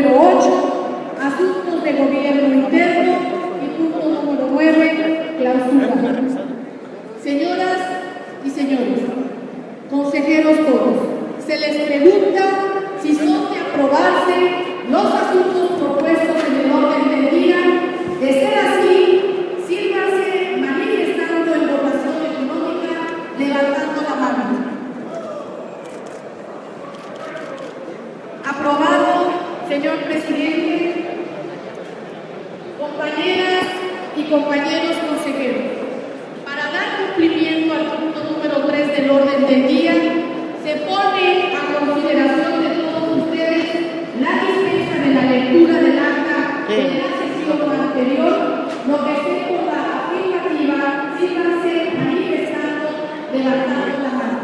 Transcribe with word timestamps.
número 0.00 0.38
8 0.38 0.48
asuntos 1.20 1.82
de 1.82 1.92
gobierno 1.92 2.54
interno 2.54 3.12
y 3.62 3.66
punto 3.80 4.08
número 4.08 4.48
9, 4.52 5.34
clausura. 5.38 5.88
Señoras 7.22 7.78
y 8.44 8.50
señores, 8.50 9.00
consejeros 9.90 10.58
todos, 10.58 10.96
se 11.44 11.58
les 11.58 11.76
pregunta 11.88 12.44
si 13.02 13.14
son 13.14 13.50
de 13.50 13.58
aprobarse 13.58 14.36
los 14.88 15.04
asuntos 15.04 15.70
propuestos 15.80 16.36
en 16.46 16.64
el 16.64 16.72
orden 16.72 17.10
del 17.10 17.30
día. 17.42 17.56
De 18.20 18.32
ser 18.32 18.54
así, 18.58 19.56
sírvanse 19.66 20.56
manifestando 20.58 21.54
en 21.54 21.70
votación 21.70 22.16
económica 22.44 22.94
levantando 23.38 24.02
la 24.02 24.14
mano. 24.16 24.44
Aprobado, 28.44 29.30
señor 29.68 29.96
presidente. 29.98 31.04
Compañeras 32.80 33.66
y 34.16 34.22
compañeros 34.24 34.96
consejeros, 35.08 35.62
para 36.44 36.64
dar 36.72 36.88
cumplimiento 37.06 37.74
al 37.74 37.86
punto 37.86 38.24
número 38.24 38.66
3 38.66 38.96
del 38.96 39.10
orden 39.10 39.46
del 39.46 39.68
día, 39.68 39.92
se 40.64 40.74
pone 40.86 41.54
a 41.54 41.86
consideración 41.86 42.62
de 42.62 42.70
todos 42.82 43.18
ustedes 43.22 43.66
la 44.20 44.32
dispensa 44.44 44.94
de 45.04 45.14
la 45.14 45.22
lectura 45.22 45.74
del 45.80 45.98
acta 45.98 46.38
de 46.68 46.76
la 46.98 47.10
sesión 47.18 47.58
anterior, 47.80 48.34
lo 48.88 48.96
que 49.04 49.14
sea 49.22 49.48
por 49.48 49.62
la 49.66 49.80
afirmativa, 50.06 50.78
síganse 51.18 51.72
manifestando, 51.96 52.88
levantando 53.32 53.96
la 54.02 54.10
mano. 54.18 54.38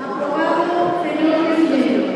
Aprobado, 0.00 1.02
señor 1.02 1.36
presidente. 1.46 2.10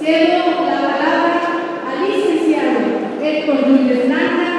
Cedo 0.00 0.38
la 0.66 0.80
palabra 0.82 1.40
al 1.88 1.98
licenciado 2.06 2.80
Héctor 3.22 3.58
Luis 3.68 4.06
Landa, 4.06 4.50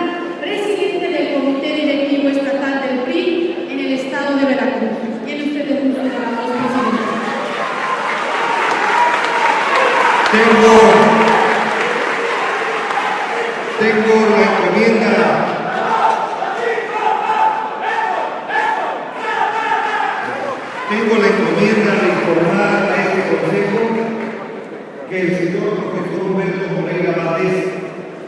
presidente 0.42 1.08
del 1.08 1.34
Comité 1.36 1.70
Directivo 1.76 2.30
Estatal 2.30 2.82
del 2.82 3.00
PRI 3.02 3.68
en 3.70 3.80
el 3.80 3.92
estado 3.94 4.38
de 4.38 4.46
Veracruz. 4.46 4.90
Tiene 5.24 5.44
usted 5.44 5.70
el 5.70 5.92
uso 5.92 6.02
de 6.02 6.10
la 6.10 6.30
voz, 6.34 6.50
presidente. 6.50 7.04
Tengo, 10.32 10.76
tengo 13.80 14.16
la 14.32 14.42
encomienda. 14.50 15.14
Tengo 20.90 21.14
la 21.22 21.28
encomienda 21.28 21.92
de 22.02 22.08
informar 22.08 22.90
a 22.92 22.96
este 23.04 23.22
consejo 23.30 23.80
que 25.10 25.20
el 25.20 25.38
señor 25.38 25.70
profesor 25.78 26.22
Humberto 26.26 26.66
Moreira 26.80 27.14
Valdés, 27.24 27.66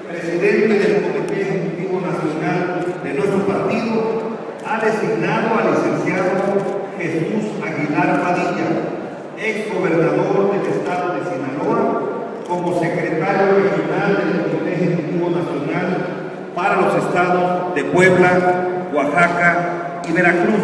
presidente 0.10 0.74
del 0.80 1.02
Comité 1.02 1.42
Ejecutivo 1.42 2.02
Nacional 2.02 2.86
de 3.04 3.14
nuestro 3.14 3.40
partido, 3.48 4.38
ha 4.66 4.77
designado 4.88 5.60
al 5.60 5.72
licenciado 5.72 6.32
Jesús 6.98 7.52
Aguilar 7.62 8.22
Padilla, 8.22 8.68
ex 9.38 9.74
gobernador 9.74 10.52
del 10.52 10.72
estado 10.72 11.14
de 11.16 11.22
Sinaloa, 11.26 12.02
como 12.48 12.80
secretario 12.80 13.56
regional 13.64 14.18
del 14.18 14.44
Comité 14.44 14.74
Ejecutivo 14.76 15.30
Nacional 15.30 16.08
para 16.56 16.76
los 16.78 16.96
estados 17.04 17.76
de 17.76 17.84
Puebla, 17.84 18.90
Oaxaca 18.94 20.02
y 20.08 20.12
Veracruz. 20.14 20.62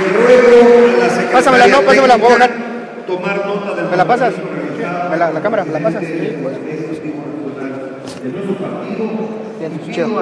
Le 0.00 0.08
ruego 0.18 0.86
a 0.86 0.98
la 0.98 1.08
secretaria 1.08 1.32
Pásamela, 1.32 1.66
no, 1.66 1.80
pásamela, 1.82 2.16
voy 2.16 2.32
a 2.32 2.36
bajar. 2.36 2.50
técnica 2.50 2.70
tomar 3.06 3.46
nota 3.46 3.74
del 3.74 3.90
¿Me 3.90 3.96
la 3.96 4.04
pasas? 4.04 4.34
Documento 5.10 5.16
realizado 5.16 5.16
¿Me 5.16 5.16
la- 5.18 5.30
la 5.32 5.40
cámara, 5.40 5.64
la 5.64 5.78
pasas? 5.80 6.02
nuestro 8.32 8.54
partido, 8.56 9.04
Bien, 9.58 9.72
pido 9.72 9.92
chido. 9.92 10.20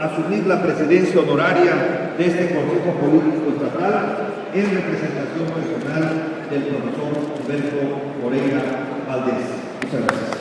asumir 0.00 0.46
la 0.46 0.62
presidencia 0.62 1.20
honoraria 1.20 1.72
de 2.16 2.26
este 2.26 2.54
Consejo 2.54 2.92
Político 3.00 3.50
Estatal 3.56 4.16
en 4.54 4.64
representación 4.74 5.46
personal 5.54 6.04
del 6.50 6.62
profesor 6.62 7.12
Humberto 7.40 7.80
Moreira 8.22 8.62
Valdés. 9.08 9.44
Muchas 9.82 10.00
gracias. 10.06 10.38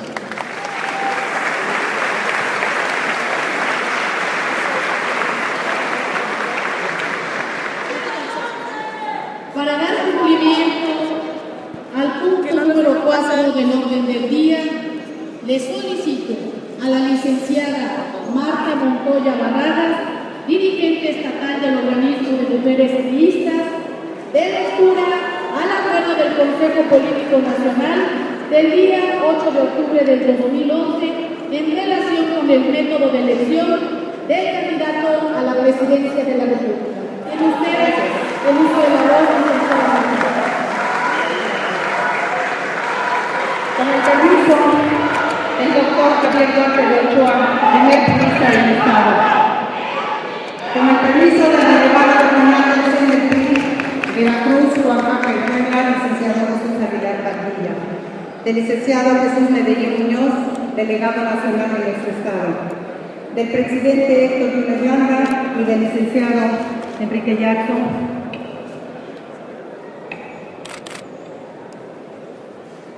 Para 9.56 9.78
al 11.98 12.20
punto 12.22 12.54
número 12.54 13.02
4 13.04 13.54
del 13.54 13.72
orden 13.72 14.06
del 14.06 14.30
día, 14.30 14.60
le 15.48 15.60
solicito 15.60 16.34
a 16.84 16.90
la 16.90 17.00
licenciada 17.00 18.06
Marta 18.36 18.76
Montoya 18.76 19.34
Barradas, 19.34 19.98
dirigente 20.48 21.10
estatal 21.10 21.60
del 21.60 21.78
organismo 21.78 22.38
de 22.38 22.56
mujeres 22.56 22.92
feministas, 22.92 23.64
de 24.32 24.40
lectura 24.40 25.06
al 25.58 25.70
acuerdo 25.74 26.14
del 26.22 26.38
Consejo 26.38 26.84
Político 26.88 27.40
Nacional 27.42 28.00
del 28.52 28.72
día 28.74 29.24
8 29.26 29.52
de 29.52 29.62
octubre 29.62 30.06
del 30.06 30.38
2011 30.38 31.14
en 31.52 31.76
relación 31.76 32.26
con 32.38 32.50
el 32.52 32.60
método 32.60 33.10
de 33.10 33.20
elección 33.22 33.80
del 34.28 34.52
candidato 34.54 35.36
a 35.36 35.42
la 35.42 35.62
presidencia 35.62 36.24
de 36.24 36.38
la 36.38 36.46
República 36.46 36.98
voz, 38.54 39.28
licenciada 39.38 39.88
Marta. 39.88 40.30
Con 43.78 43.88
el 43.88 44.02
permiso 44.02 44.56
del 45.60 45.72
Javier 46.38 46.56
Duarte 46.56 46.82
de 46.86 46.98
Ochoa, 47.00 47.34
primer 47.74 48.00
jurista 48.06 48.46
del 48.52 48.70
Estado. 48.78 49.12
Con 50.72 50.90
el 50.90 50.98
permiso 50.98 51.44
de 51.50 51.58
la 51.58 51.70
delegada 51.74 52.14
regional 52.30 52.68
de 52.78 52.92
CNP, 52.94 53.34
Veracruz, 54.16 54.86
Oaxaca 54.86 55.30
y 55.34 55.50
Puebla, 55.50 55.78
licenciado 55.90 56.40
Jesús 56.46 56.78
Aguilar 56.78 57.18
Padilla. 57.26 57.74
Del 58.46 58.56
licenciado 58.56 59.10
Jesús 59.24 59.50
Medellín 59.50 59.94
Muñoz, 59.98 60.34
delegado 60.76 61.24
nacional 61.24 61.72
de 61.74 61.80
nuestro 61.80 62.12
Estado. 62.12 62.78
del 63.34 63.48
presidente 63.50 64.26
Héctor 64.26 64.62
Luna 64.62 64.76
Yanda 64.84 65.54
y 65.60 65.64
del 65.64 65.80
licenciado 65.80 66.42
Enrique 67.00 67.36
Jackson. 67.36 68.18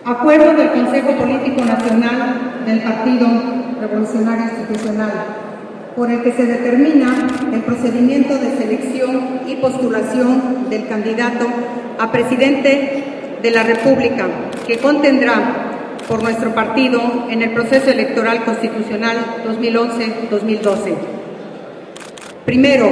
Acuerdo 0.05 0.53
del 0.55 0.71
Consejo 0.71 1.11
Político 1.17 1.63
Nacional 1.63 2.58
del 2.65 2.81
Partido 2.81 3.27
Revolucionario 3.79 4.45
Institucional, 4.45 5.11
por 5.95 6.11
el 6.11 6.21
que 6.21 6.31
se 6.33 6.45
determina 6.45 7.27
el 7.53 7.61
procedimiento 7.61 8.37
de 8.37 8.57
selección 8.57 9.41
y 9.47 9.55
postulación 9.55 10.69
del 10.69 10.87
candidato 10.87 11.47
a 11.97 12.11
presidente 12.11 13.03
de 13.41 13.51
la 13.51 13.63
República, 13.63 14.27
que 14.67 14.77
contendrá 14.77 15.97
por 16.07 16.23
nuestro 16.23 16.53
partido 16.53 17.27
en 17.29 17.41
el 17.41 17.51
proceso 17.51 17.91
electoral 17.91 18.43
constitucional 18.43 19.17
2011-2012. 19.45 20.93
Primero, 22.45 22.89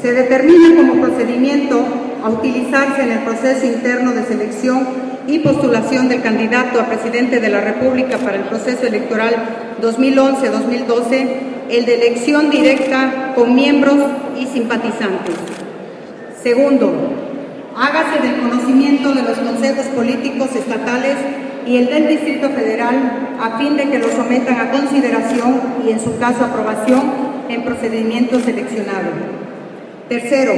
se 0.00 0.12
determina 0.12 0.76
como 0.76 1.02
procedimiento 1.02 1.84
a 2.22 2.28
utilizarse 2.28 3.02
en 3.02 3.12
el 3.12 3.18
proceso 3.20 3.66
interno 3.66 4.12
de 4.12 4.24
selección 4.24 5.03
y 5.26 5.38
postulación 5.38 6.08
del 6.08 6.22
candidato 6.22 6.80
a 6.80 6.86
presidente 6.86 7.40
de 7.40 7.48
la 7.48 7.60
República 7.60 8.18
para 8.18 8.36
el 8.36 8.44
proceso 8.44 8.86
electoral 8.86 9.34
2011-2012 9.80 11.54
el 11.70 11.86
de 11.86 11.94
elección 11.94 12.50
directa 12.50 13.32
con 13.34 13.54
miembros 13.54 13.96
y 14.38 14.46
simpatizantes. 14.46 15.34
Segundo, 16.42 16.92
hágase 17.76 18.20
del 18.20 18.40
conocimiento 18.40 19.12
de 19.14 19.22
los 19.22 19.38
consejos 19.38 19.86
políticos 19.86 20.54
estatales 20.54 21.16
y 21.66 21.78
el 21.78 21.86
del 21.86 22.08
Distrito 22.08 22.50
Federal 22.50 23.36
a 23.40 23.58
fin 23.58 23.76
de 23.76 23.88
que 23.88 23.98
lo 23.98 24.10
sometan 24.10 24.60
a 24.60 24.70
consideración 24.70 25.60
y 25.86 25.90
en 25.90 26.00
su 26.00 26.18
caso 26.18 26.44
aprobación 26.44 27.02
en 27.48 27.64
procedimiento 27.64 28.38
seleccionado. 28.40 29.08
Tercero, 30.08 30.52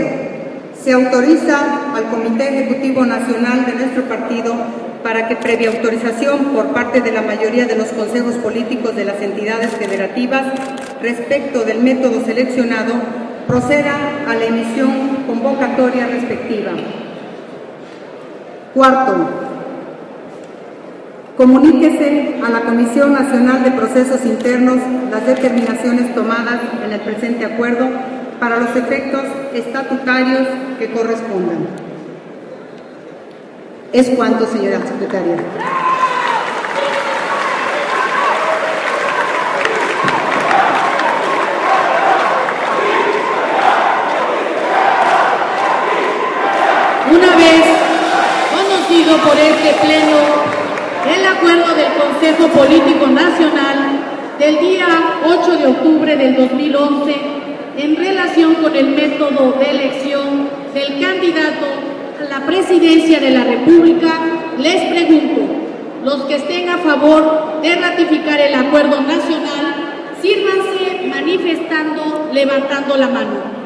se 0.86 0.92
autoriza 0.92 1.92
al 1.96 2.04
Comité 2.04 2.48
Ejecutivo 2.48 3.04
Nacional 3.04 3.66
de 3.66 3.72
nuestro 3.72 4.04
partido 4.04 4.54
para 5.02 5.26
que 5.26 5.34
previa 5.34 5.70
autorización 5.70 6.44
por 6.54 6.66
parte 6.66 7.00
de 7.00 7.10
la 7.10 7.22
mayoría 7.22 7.66
de 7.66 7.74
los 7.74 7.88
consejos 7.88 8.36
políticos 8.36 8.94
de 8.94 9.04
las 9.04 9.20
entidades 9.20 9.72
federativas 9.72 10.44
respecto 11.02 11.64
del 11.64 11.82
método 11.82 12.24
seleccionado 12.24 12.92
proceda 13.48 13.96
a 14.28 14.36
la 14.36 14.44
emisión 14.44 15.24
convocatoria 15.26 16.06
respectiva. 16.06 16.70
Cuarto, 18.72 19.28
comuníquese 21.36 22.36
a 22.46 22.48
la 22.48 22.60
Comisión 22.60 23.12
Nacional 23.12 23.64
de 23.64 23.72
Procesos 23.72 24.24
Internos 24.24 24.78
las 25.10 25.26
determinaciones 25.26 26.14
tomadas 26.14 26.60
en 26.84 26.92
el 26.92 27.00
presente 27.00 27.44
acuerdo 27.44 27.88
para 28.38 28.58
los 28.58 28.76
efectos 28.76 29.22
estatutarios 29.54 30.46
que 30.78 30.90
correspondan. 30.90 31.66
Es 33.92 34.10
cuanto, 34.10 34.46
señora 34.46 34.78
secretaria. 34.86 35.36
Una 47.10 47.36
vez 47.36 47.62
conocido 48.50 49.16
por 49.18 49.38
este 49.38 49.72
Pleno 49.80 50.18
el 51.14 51.26
acuerdo 51.26 51.74
del 51.74 51.92
Consejo 51.94 52.48
Político 52.48 53.06
Nacional 53.06 54.00
del 54.38 54.58
día 54.58 54.86
8 55.24 55.56
de 55.56 55.66
octubre 55.66 56.16
del 56.16 56.36
2011 56.36 57.35
en 57.76 57.96
relación 57.96 58.54
con 58.54 58.74
el 58.74 58.88
método 58.88 59.52
de 59.58 59.70
elección 59.70 60.48
del 60.72 61.00
candidato 61.00 61.66
a 62.20 62.24
la 62.24 62.46
presidencia 62.46 63.20
de 63.20 63.30
la 63.30 63.44
República, 63.44 64.12
les 64.58 64.82
pregunto, 64.84 65.42
los 66.04 66.22
que 66.24 66.36
estén 66.36 66.68
a 66.70 66.78
favor 66.78 67.60
de 67.62 67.74
ratificar 67.76 68.40
el 68.40 68.54
acuerdo 68.54 69.00
nacional, 69.02 69.74
sírvanse 70.22 71.06
manifestando, 71.08 72.30
levantando 72.32 72.96
la 72.96 73.08
mano. 73.08 73.56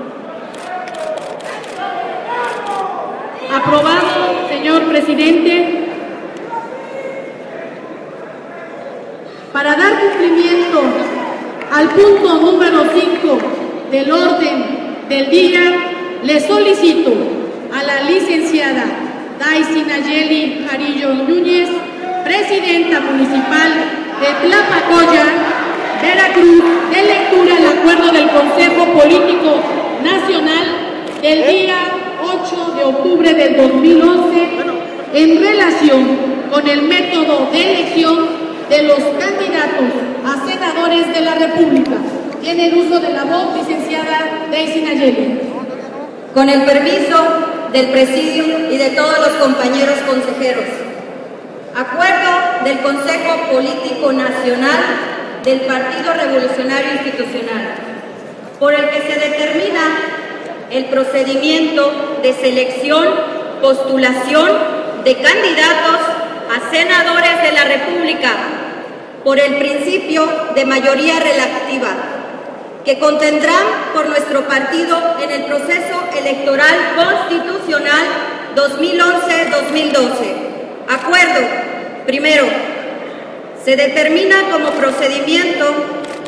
Aprobado, 3.52 4.48
señor 4.48 4.84
presidente. 4.84 5.86
Para 9.52 9.74
dar 9.74 10.00
cumplimiento 10.00 10.80
al 11.72 11.88
punto 11.90 12.34
número 12.40 12.84
5 12.94 13.69
del 13.90 14.10
orden 14.10 15.06
del 15.08 15.30
día, 15.30 15.60
le 16.22 16.40
solicito 16.40 17.12
a 17.74 17.82
la 17.82 18.02
licenciada 18.08 18.84
Daisy 19.38 19.82
Nayeli 19.82 20.64
Jarillo 20.68 21.14
Núñez, 21.14 21.68
presidenta 22.24 23.00
municipal 23.00 23.72
de 24.20 24.48
Tlapacoya, 24.48 25.24
Veracruz, 26.02 26.62
de 26.94 27.02
lectura 27.02 27.58
el 27.58 27.78
acuerdo 27.78 28.12
del 28.12 28.28
Consejo 28.28 28.84
Político 28.92 29.60
Nacional 30.04 30.64
del 31.20 31.46
día 31.48 31.76
8 32.22 32.74
de 32.76 32.84
octubre 32.84 33.34
del 33.34 33.56
2011 33.56 34.48
en 35.14 35.42
relación 35.42 36.18
con 36.50 36.68
el 36.68 36.82
método 36.82 37.48
de 37.50 37.72
elección 37.72 38.28
de 38.68 38.82
los 38.84 38.98
candidatos 38.98 39.90
a 40.24 40.46
senadores 40.46 41.12
de 41.12 41.20
la 41.22 41.34
República. 41.34 42.19
Tiene 42.40 42.68
el 42.68 42.74
uso 42.74 42.98
de 42.98 43.12
la 43.12 43.24
voz, 43.24 43.54
licenciada 43.56 44.46
Daisy 44.50 44.80
Nayeli. 44.80 45.40
Con 46.32 46.48
el 46.48 46.62
permiso 46.62 47.16
del 47.72 47.88
presidio 47.88 48.70
y 48.70 48.78
de 48.78 48.90
todos 48.90 49.18
los 49.18 49.28
compañeros 49.34 49.96
consejeros. 50.08 50.64
Acuerdo 51.74 52.64
del 52.64 52.78
Consejo 52.80 53.50
Político 53.52 54.12
Nacional 54.12 54.80
del 55.44 55.60
Partido 55.60 56.14
Revolucionario 56.14 56.92
Institucional, 56.92 57.74
por 58.58 58.74
el 58.74 58.88
que 58.90 59.02
se 59.02 59.20
determina 59.20 59.98
el 60.70 60.86
procedimiento 60.86 62.18
de 62.22 62.32
selección, 62.32 63.06
postulación 63.60 64.50
de 65.04 65.14
candidatos 65.14 66.00
a 66.50 66.70
senadores 66.70 67.42
de 67.42 67.52
la 67.52 67.64
República 67.64 68.32
por 69.24 69.38
el 69.38 69.56
principio 69.56 70.26
de 70.54 70.64
mayoría 70.64 71.20
relativa, 71.20 72.19
que 72.84 72.98
contendrán 72.98 73.64
por 73.94 74.08
nuestro 74.08 74.46
partido 74.46 75.16
en 75.22 75.30
el 75.30 75.44
proceso 75.44 76.02
electoral 76.16 76.76
constitucional 76.96 78.06
2011-2012. 78.56 80.08
Acuerdo. 80.88 81.46
Primero, 82.06 82.46
se 83.62 83.76
determina 83.76 84.48
como 84.50 84.70
procedimiento 84.70 85.66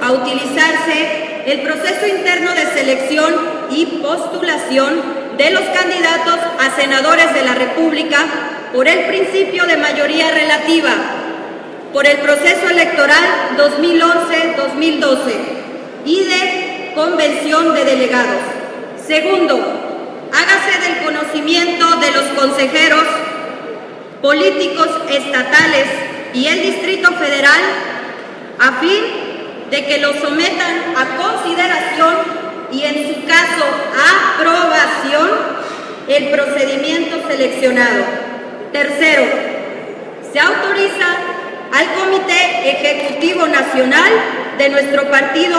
a 0.03 0.13
utilizarse 0.13 1.43
el 1.47 1.63
proceso 1.63 2.07
interno 2.07 2.53
de 2.53 2.67
selección 2.67 3.35
y 3.71 3.87
postulación 4.03 5.23
de 5.39 5.51
los 5.51 5.63
candidatos 5.63 6.39
a 6.61 6.77
senadores 6.77 7.33
de 7.35 7.43
la 7.43 7.55
República 7.55 8.19
por 8.73 8.87
el 8.87 9.07
principio 9.07 9.65
de 9.65 9.79
mayoría 9.79 10.31
relativa, 10.31 10.93
por 11.93 12.07
el 12.07 12.19
proceso 12.19 12.69
electoral 12.69 13.25
2011-2012 13.57 15.62
y 16.05 16.25
de 16.25 16.93
convención 16.95 17.75
de 17.75 17.85
delegados. 17.85 18.43
Segundo, 19.07 19.59
hágase 20.33 20.81
del 20.81 21.05
conocimiento 21.05 21.97
de 21.97 22.11
los 22.13 22.25
consejeros 22.39 23.05
políticos 24.21 24.89
estatales 25.11 25.87
y 26.35 26.47
el 26.47 26.63
Distrito 26.63 27.13
Federal 27.13 27.61
a 28.59 28.73
fin 28.81 29.03
de 29.71 29.85
que 29.85 29.99
lo 29.99 30.13
sometan 30.21 30.95
a 30.97 31.17
consideración 31.17 32.15
y 32.71 32.85
en 32.85 33.09
su 33.09 33.27
caso 33.27 33.65
aprobación 34.39 35.31
el 36.09 36.31
procedimiento 36.31 37.17
seleccionado. 37.29 38.05
Tercero, 38.73 39.25
se 40.33 40.41
autoriza 40.41 41.07
al 41.73 41.87
Comité 41.95 42.71
Ejecutivo 42.71 43.47
Nacional 43.47 44.13
de 44.59 44.69
nuestro 44.69 45.11
partido 45.11 45.59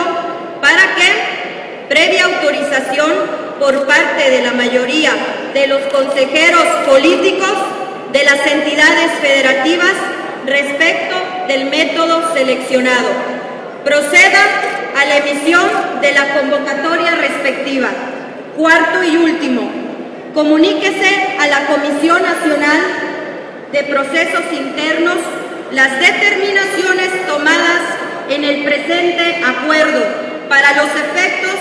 para 0.60 0.94
que, 0.94 1.88
previa 1.88 2.24
autorización 2.24 3.12
por 3.58 3.86
parte 3.86 4.30
de 4.30 4.42
la 4.42 4.52
mayoría 4.52 5.12
de 5.52 5.66
los 5.66 5.80
consejeros 5.92 6.64
políticos 6.86 7.52
de 8.12 8.24
las 8.24 8.46
entidades 8.46 9.10
federativas 9.20 9.92
respecto 10.46 11.16
del 11.48 11.66
método 11.70 12.34
seleccionado, 12.34 13.08
proceda 13.84 14.40
a 14.96 15.04
la 15.06 15.16
emisión 15.18 15.64
de 16.00 16.12
la 16.12 16.34
convocatoria 16.34 17.12
respectiva. 17.12 17.88
Cuarto 18.56 19.02
y 19.02 19.16
último, 19.16 19.70
comuníquese 20.32 21.36
a 21.40 21.46
la 21.48 21.66
Comisión 21.66 22.22
Nacional 22.22 22.80
de 23.72 23.82
Procesos 23.84 24.44
Internos 24.52 25.16
las 25.72 25.98
determinaciones 25.98 27.26
tomadas 27.26 27.82
en 28.28 28.44
el 28.44 28.64
presente 28.64 29.42
acuerdo 29.44 30.33
para 30.48 30.72
los 30.74 30.86
efectos 30.86 31.56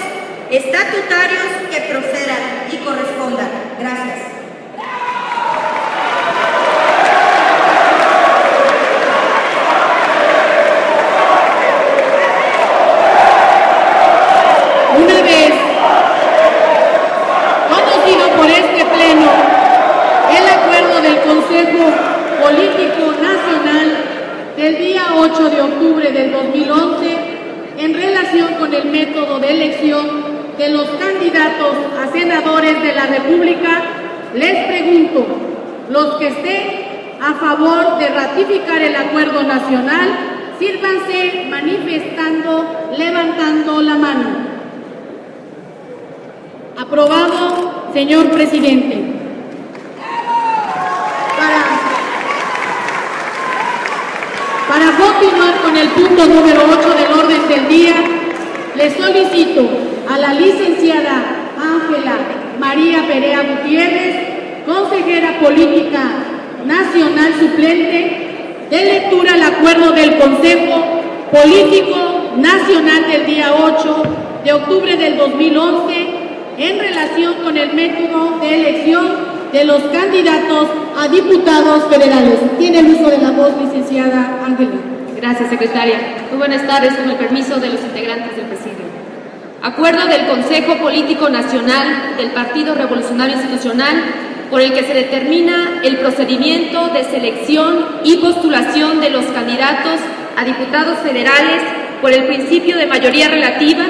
estatutarios 0.49 1.43
que 1.71 1.81
procedan 1.81 2.67
y 2.71 2.77
correspondan. 2.77 3.49
Gracias. 3.79 4.19
Una 14.95 15.21
vez 15.23 15.53
conocido 17.69 18.27
por 18.37 18.45
este 18.45 18.85
Pleno 18.85 19.31
el 20.29 20.49
acuerdo 20.49 21.01
del 21.01 21.21
Consejo 21.21 21.91
Político 22.43 23.13
Nacional 23.21 24.13
del 24.55 24.77
día 24.77 25.03
8 25.15 25.49
de 25.49 25.61
octubre 25.61 26.11
del 26.11 26.31
2011 26.31 27.33
en 27.77 27.93
relación 27.93 28.53
con 28.55 28.73
el 28.73 28.85
método 28.85 29.39
de 29.39 29.49
elección 29.49 30.33
de 30.57 30.69
los 30.69 30.87
candidatos 30.91 31.75
a 31.99 32.11
senadores 32.11 32.81
de 32.81 32.92
República, 33.07 33.81
les 34.33 34.65
pregunto, 34.65 35.25
los 35.89 36.15
que 36.15 36.27
estén 36.27 37.17
a 37.21 37.33
favor 37.35 37.99
de 37.99 38.09
ratificar 38.09 38.81
el 38.81 38.95
acuerdo 38.95 39.43
nacional, 39.43 40.09
sírvanse 40.59 41.47
manifestando, 41.49 42.91
levantando 42.97 43.81
la 43.81 43.95
mano. 43.95 44.29
Aprobado, 46.79 47.89
señor 47.93 48.29
presidente. 48.31 48.97
Para, 51.37 51.63
para 54.67 54.97
continuar 54.97 55.61
con 55.61 55.77
el 55.77 55.89
punto 55.89 56.25
número 56.25 56.61
8 56.79 56.89
del 56.89 57.19
orden 57.19 57.47
del 57.47 57.67
día, 57.67 57.95
le 58.75 58.97
solicito 58.97 59.67
a 60.09 60.17
la 60.17 60.33
licenciada 60.33 61.21
Ángela 61.57 62.42
María 62.63 63.05
Perea 63.05 63.41
Gutiérrez, 63.41 64.15
consejera 64.65 65.37
política 65.39 66.01
nacional 66.65 67.33
suplente, 67.37 68.67
de 68.69 68.85
lectura 68.85 69.33
al 69.33 69.43
acuerdo 69.43 69.91
del 69.91 70.17
Consejo 70.17 70.81
Político 71.29 72.31
Nacional 72.37 73.05
del 73.11 73.25
día 73.25 73.53
8 73.53 74.03
de 74.45 74.53
octubre 74.53 74.95
del 74.95 75.17
2011 75.17 75.93
en 76.57 76.79
relación 76.79 77.33
con 77.43 77.57
el 77.57 77.73
método 77.73 78.39
de 78.39 78.55
elección 78.55 79.07
de 79.51 79.65
los 79.65 79.81
candidatos 79.97 80.69
a 80.97 81.09
diputados 81.09 81.83
federales. 81.89 82.39
Tiene 82.57 82.79
el 82.79 82.87
uso 82.95 83.09
de 83.09 83.17
la 83.17 83.31
voz, 83.31 83.51
licenciada 83.61 84.39
Ángela. 84.45 84.79
Gracias, 85.17 85.49
secretaria. 85.49 85.97
Muy 86.29 86.37
buenas 86.37 86.65
tardes, 86.65 86.93
con 86.95 87.09
el 87.09 87.17
permiso 87.17 87.59
de 87.59 87.71
los 87.71 87.81
integrantes 87.81 88.37
del 88.37 88.45
presidio. 88.45 88.92
Acuerdo 89.63 90.05
del 90.07 90.27
Consejo 90.27 90.75
Político 90.75 91.29
Nacional 91.29 92.17
del 92.17 92.31
Partido 92.31 92.75
Revolucionario 92.75 93.37
Institucional 93.37 93.95
por 94.49 94.59
el 94.59 94.73
que 94.73 94.83
se 94.83 94.93
determina 94.93 95.79
el 95.85 95.99
procedimiento 95.99 96.89
de 96.89 97.05
selección 97.05 98.01
y 98.03 98.17
postulación 98.17 98.99
de 98.99 99.09
los 99.09 99.23
candidatos 99.27 100.01
a 100.35 100.43
diputados 100.43 100.99
federales 100.99 101.61
por 102.01 102.11
el 102.11 102.25
principio 102.25 102.75
de 102.75 102.87
mayoría 102.87 103.29
relativa 103.29 103.85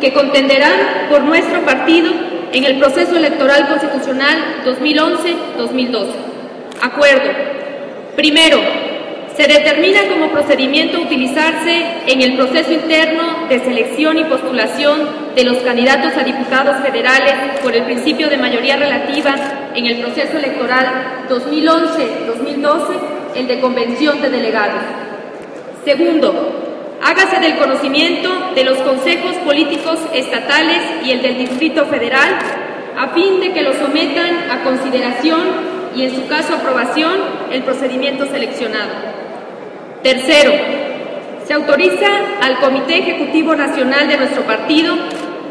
que 0.00 0.14
contenderán 0.14 1.08
por 1.10 1.20
nuestro 1.20 1.60
partido 1.60 2.10
en 2.54 2.64
el 2.64 2.78
proceso 2.78 3.14
electoral 3.14 3.68
constitucional 3.68 4.62
2011-2012. 4.64 6.06
Acuerdo. 6.80 7.30
Primero, 8.16 8.60
se 9.38 9.46
determina 9.46 10.08
como 10.08 10.32
procedimiento 10.32 11.00
utilizarse 11.00 12.02
en 12.08 12.22
el 12.22 12.34
proceso 12.34 12.72
interno 12.72 13.46
de 13.48 13.60
selección 13.60 14.18
y 14.18 14.24
postulación 14.24 14.98
de 15.36 15.44
los 15.44 15.58
candidatos 15.58 16.12
a 16.16 16.24
diputados 16.24 16.82
federales 16.82 17.60
por 17.62 17.72
el 17.72 17.84
principio 17.84 18.28
de 18.28 18.36
mayoría 18.36 18.76
relativa 18.76 19.36
en 19.76 19.86
el 19.86 20.00
proceso 20.00 20.38
electoral 20.38 21.28
2011-2012, 21.28 22.82
el 23.36 23.46
de 23.46 23.60
convención 23.60 24.20
de 24.20 24.28
delegados. 24.28 24.82
Segundo, 25.84 26.98
hágase 27.00 27.38
del 27.38 27.58
conocimiento 27.58 28.50
de 28.56 28.64
los 28.64 28.78
consejos 28.78 29.36
políticos 29.44 30.00
estatales 30.14 30.80
y 31.04 31.12
el 31.12 31.22
del 31.22 31.38
Distrito 31.38 31.86
Federal 31.86 32.38
a 32.98 33.10
fin 33.10 33.38
de 33.38 33.52
que 33.52 33.62
lo 33.62 33.72
sometan 33.74 34.50
a 34.50 34.64
consideración 34.64 35.42
y 35.94 36.02
en 36.02 36.16
su 36.16 36.26
caso 36.26 36.54
aprobación 36.54 37.20
el 37.52 37.62
procedimiento 37.62 38.26
seleccionado. 38.26 39.17
Tercero, 40.02 40.52
se 41.44 41.54
autoriza 41.54 42.06
al 42.40 42.60
Comité 42.60 42.98
Ejecutivo 42.98 43.56
Nacional 43.56 44.06
de 44.06 44.16
nuestro 44.16 44.42
partido 44.42 44.94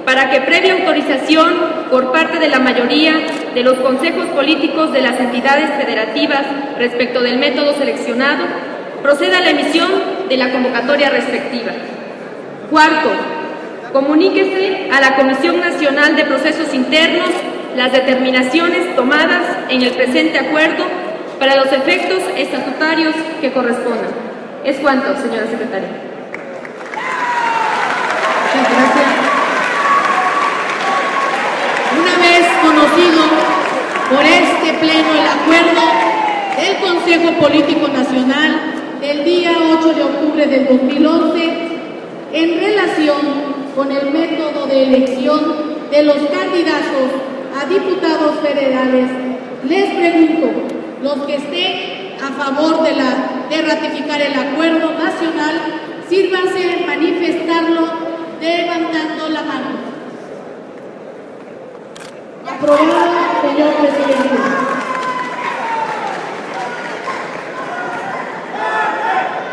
para 0.06 0.30
que 0.30 0.40
previa 0.40 0.74
autorización 0.74 1.54
por 1.92 2.14
parte 2.14 2.40
de 2.40 2.48
la 2.48 2.60
mayoría 2.60 3.14
de 3.54 3.64
los 3.64 3.78
consejos 3.80 4.26
políticos 4.28 4.94
de 4.94 5.02
las 5.02 5.20
entidades 5.20 5.70
federativas 5.72 6.44
respecto 6.78 7.20
del 7.20 7.40
método 7.40 7.74
seleccionado, 7.76 8.46
proceda 9.04 9.40
a 9.40 9.42
la 9.42 9.50
emisión 9.50 9.92
de 10.30 10.38
la 10.38 10.50
convocatoria 10.50 11.10
respectiva. 11.10 11.74
Cuarto, 12.72 13.10
comuníquese 13.92 14.90
a 14.94 15.02
la 15.02 15.18
Comisión 15.18 15.60
Nacional 15.60 16.16
de 16.16 16.24
Procesos 16.24 16.74
Internos 16.74 17.32
las 17.76 17.92
determinaciones 17.92 18.96
tomadas 18.96 19.44
en 19.70 19.82
el 19.82 19.92
presente 19.92 20.40
acuerdo 20.40 20.86
para 21.38 21.58
los 21.58 21.72
efectos 21.74 22.24
estatutarios 22.38 23.14
que 23.42 23.52
correspondan. 23.52 24.27
Es 24.68 24.76
cuanto, 24.80 25.16
señora 25.16 25.48
secretaria. 25.48 25.88
Muchas 28.44 28.68
gracias. 28.70 29.12
Una 32.02 32.16
vez 32.28 32.44
conocido 32.62 33.24
por 34.12 34.26
este 34.26 34.74
Pleno 34.74 35.14
el 35.14 35.28
acuerdo 35.40 35.84
del 36.58 36.76
Consejo 36.82 37.32
Político 37.40 37.88
Nacional 37.88 38.74
del 39.00 39.24
día 39.24 39.54
8 39.80 39.94
de 39.94 40.04
octubre 40.04 40.46
del 40.46 40.68
2011 40.68 41.44
en 42.34 42.60
relación 42.60 43.20
con 43.74 43.90
el 43.90 44.12
método 44.12 44.68
de 44.68 44.84
elección 44.84 45.40
de 45.92 46.04
los 46.04 46.18
candidatos 46.18 47.08
a 47.58 47.66
diputados 47.68 48.40
federales, 48.46 49.12
les 49.64 49.94
pregunto, 49.94 50.48
los 51.02 51.26
que 51.26 51.36
estén 51.36 51.97
a 52.22 52.32
favor 52.32 52.84
de, 52.84 53.62
ratificar 53.62 54.22
el 54.22 54.34
acuerdo 54.34 54.92
nacional, 54.92 55.62
sírvanse 56.10 56.84
manifestarlo 56.86 57.88
levantando 58.42 59.30
la 59.30 59.42
mano. 59.44 59.88
Aprobado, 62.48 63.12
señor 63.42 63.74
presidente. 63.76 64.38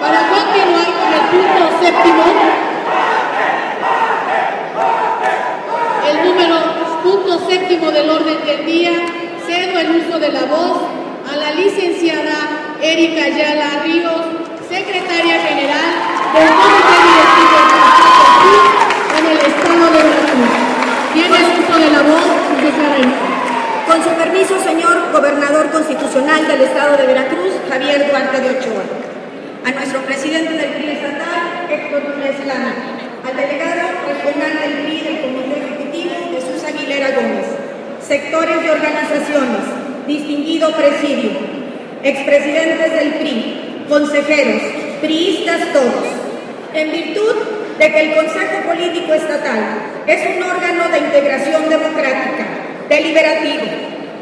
Para 0.01 0.21
continuar 0.29 0.87
con 0.99 1.13
el 1.13 1.25
punto 1.33 1.65
séptimo, 1.83 2.25
el 6.11 6.29
número 6.29 6.57
punto 7.03 7.51
séptimo 7.51 7.91
del 7.91 8.11
orden 8.11 8.45
del 8.47 8.67
día, 8.67 8.93
cedo 9.47 9.79
el 9.81 9.97
uso 9.97 10.19
de 10.19 10.33
la 10.33 10.45
voz 10.45 10.94
la 11.45 11.51
licenciada 11.53 12.33
Erika 12.81 13.25
Ayala 13.25 13.85
Ríos, 13.85 14.25
secretaria 14.65 15.37
general 15.45 15.93
del 16.33 16.49
Comité 16.57 16.97
Directivo 17.05 17.59
de 18.41 19.19
en 19.19 19.25
el 19.29 19.39
Estado 19.53 19.85
de 19.93 20.01
Veracruz. 20.09 20.53
Tiene 21.13 21.39
uso 21.61 21.75
de 21.85 21.91
la 21.91 22.03
voz, 22.03 22.25
Con 23.87 24.03
su 24.03 24.11
permiso, 24.17 24.55
señor 24.65 25.13
gobernador 25.13 25.71
constitucional 25.71 26.49
del 26.49 26.63
Estado 26.63 26.97
de 26.97 27.07
Veracruz, 27.09 27.53
Javier 27.69 28.09
Duarte 28.09 28.41
de 28.41 28.49
Ochoa. 28.57 28.85
A 29.67 29.71
nuestro 29.71 30.01
presidente 30.01 30.53
del 30.55 30.71
PRI 30.81 30.91
estatal, 30.97 31.69
Héctor 31.69 32.03
Núñez 32.09 32.41
Lana. 32.47 32.73
Al 33.21 33.37
delegado 33.37 33.83
regional 34.09 34.53
del 34.61 34.73
PRI 34.85 35.01
del 35.01 35.21
Comité 35.21 35.61
Ejecutivo, 35.61 36.15
Jesús 36.33 36.65
Aguilera 36.65 37.11
Gómez. 37.21 37.47
Sectores 38.01 38.57
y 38.65 38.69
organizaciones 38.69 39.84
distinguido 40.07 40.71
presidio, 40.73 41.31
expresidentes 42.03 42.93
del 42.93 43.15
PRI, 43.15 43.85
consejeros, 43.89 44.63
priistas 45.01 45.73
todos, 45.73 46.05
en 46.75 46.93
virtud 46.93 47.35
de 47.79 47.93
que 47.93 48.01
el 48.01 48.15
Consejo 48.15 48.67
Político 48.67 49.15
Estatal 49.15 49.61
es 50.07 50.37
un 50.37 50.43
órgano 50.43 50.89
de 50.91 50.99
integración 50.99 51.69
democrática, 51.69 52.45
deliberativo, 52.89 53.65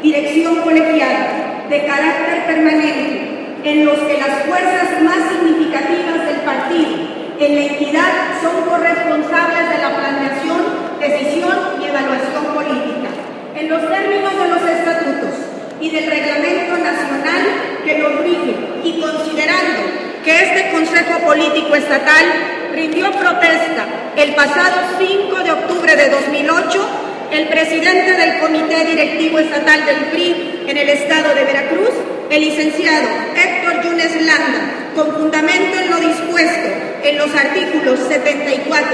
dirección 0.01 0.55
colegiada, 0.61 1.65
de 1.69 1.85
carácter 1.85 2.45
permanente, 2.45 3.33
en 3.63 3.85
los 3.85 3.97
que 3.99 4.17
las 4.17 4.43
fuerzas 4.45 5.01
más 5.01 5.29
significativas 5.29 6.25
del 6.25 6.41
partido 6.41 7.13
en 7.39 7.55
la 7.55 7.61
entidad 7.65 8.11
son 8.41 8.69
corresponsables 8.69 9.69
de 9.69 9.77
la 9.81 9.95
planeación, 9.95 10.61
decisión 10.99 11.57
y 11.81 11.85
evaluación 11.85 12.45
política. 12.53 13.09
En 13.55 13.69
los 13.69 13.81
términos 13.89 14.33
de 14.37 14.47
los 14.49 14.61
estatutos, 14.61 15.52
y 15.83 15.89
del 15.89 16.05
reglamento 16.05 16.77
nacional 16.77 17.43
que 17.83 17.97
lo 17.97 18.21
rige 18.21 18.55
y 18.85 19.01
considerando 19.01 19.81
que 20.23 20.31
este 20.33 20.71
Consejo 20.71 21.19
Político 21.25 21.75
Estatal 21.75 22.25
rindió 22.73 23.11
protesta 23.11 23.85
el 24.15 24.33
pasado 24.33 24.77
5 24.97 25.43
de 25.43 25.51
octubre 25.51 25.93
de 25.97 26.09
2008, 26.09 26.87
el 27.31 27.49
presidente 27.49 28.13
del 28.13 28.39
Comité 28.39 28.85
Directivo 28.85 29.39
Estatal 29.39 29.85
del 29.85 29.97
PRI 30.11 30.63
en 30.67 30.77
el 30.77 30.87
estado 30.87 31.35
de 31.35 31.43
Veracruz, 31.43 31.91
el 32.29 32.41
licenciado 32.41 33.09
Héctor 33.35 33.83
Yunes 33.83 34.15
Landa, 34.25 34.91
con 34.95 35.11
fundamento 35.11 35.79
en 35.79 35.89
lo 35.89 35.97
dispuesto 35.97 36.69
en 37.03 37.17
los 37.17 37.35
artículos 37.35 37.99
74, 38.07 38.87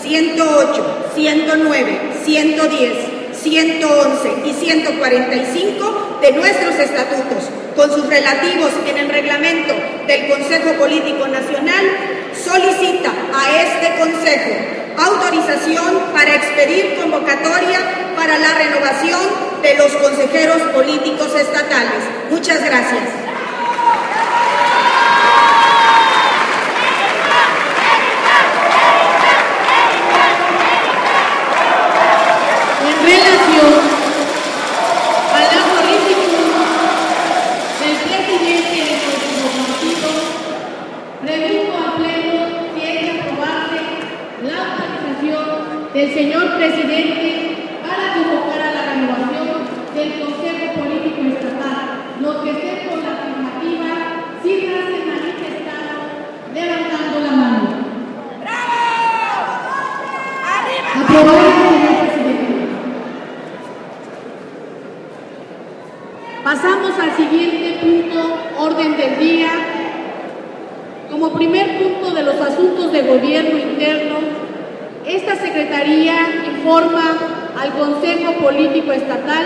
108, 0.00 1.10
109, 1.14 2.00
110, 2.24 2.92
111 3.42 4.28
y 4.46 4.52
145 4.54 6.09
de 6.20 6.32
nuestros 6.32 6.74
estatutos, 6.78 7.48
con 7.76 7.90
sus 7.90 8.06
relativos 8.08 8.70
en 8.86 8.98
el 8.98 9.08
reglamento 9.08 9.74
del 10.06 10.28
Consejo 10.28 10.72
Político 10.78 11.26
Nacional, 11.28 11.84
solicita 12.34 13.10
a 13.34 13.62
este 13.62 13.98
Consejo 13.98 14.80
autorización 14.98 16.12
para 16.12 16.34
expedir 16.34 16.96
convocatoria 17.00 17.78
para 18.16 18.38
la 18.38 18.54
renovación 18.54 19.20
de 19.62 19.74
los 19.76 19.92
consejeros 19.92 20.60
políticos 20.74 21.34
estatales. 21.34 22.02
Muchas 22.30 22.62
gracias 22.62 23.30
relación 33.10 33.80
a 35.34 35.40
la 35.40 35.60
solicitud 35.72 36.40
del 37.80 37.94
presidente 37.96 38.74
de 38.84 38.94
nuestro 39.04 39.48
partido, 39.64 40.08
pregunto 41.22 41.72
al 41.76 41.92
Pleno 41.96 42.38
si 42.74 42.80
es 42.86 42.94
de 43.02 43.10
aprobarse 43.20 43.80
la 44.42 44.58
señor 46.14 46.56
presidente 46.56 47.56
para 47.82 48.14
convocar 48.14 48.60
a 48.60 48.74
la 48.74 48.94
renovación 48.94 49.48
del 49.94 50.20
Consejo 50.20 50.80
Político 50.80 51.20
Estatal. 51.28 52.02
Los 52.20 52.36
que 52.42 52.50
estén 52.50 52.88
con 52.88 53.00
la 53.00 53.12
afirmativa, 53.12 54.38
síganse 54.42 55.04
manifestando 55.06 55.70
levantando 56.52 57.20
la 57.20 57.30
mano. 57.30 57.68
Aprobado, 60.96 61.38
señor 61.70 61.94
presidente. 62.00 62.66
Pasamos 66.42 66.98
al 66.98 67.16
siguiente 67.16 67.78
punto, 67.80 68.36
orden 68.58 68.96
del 68.96 69.18
día. 69.18 69.50
Como 71.08 71.32
primer 71.32 71.78
punto 71.78 72.10
de 72.12 72.22
los 72.22 72.40
asuntos 72.40 72.92
de 72.92 73.02
gobierno 73.02 73.58
interno, 73.58 74.39
esta 75.16 75.36
Secretaría 75.36 76.14
informa 76.54 77.18
al 77.58 77.72
Consejo 77.72 78.32
Político 78.34 78.92
Estatal 78.92 79.44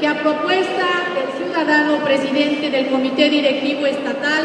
que 0.00 0.06
a 0.06 0.22
propuesta 0.22 0.86
del 1.14 1.44
ciudadano 1.44 1.98
presidente 2.04 2.70
del 2.70 2.88
Comité 2.88 3.28
Directivo 3.28 3.86
Estatal 3.86 4.44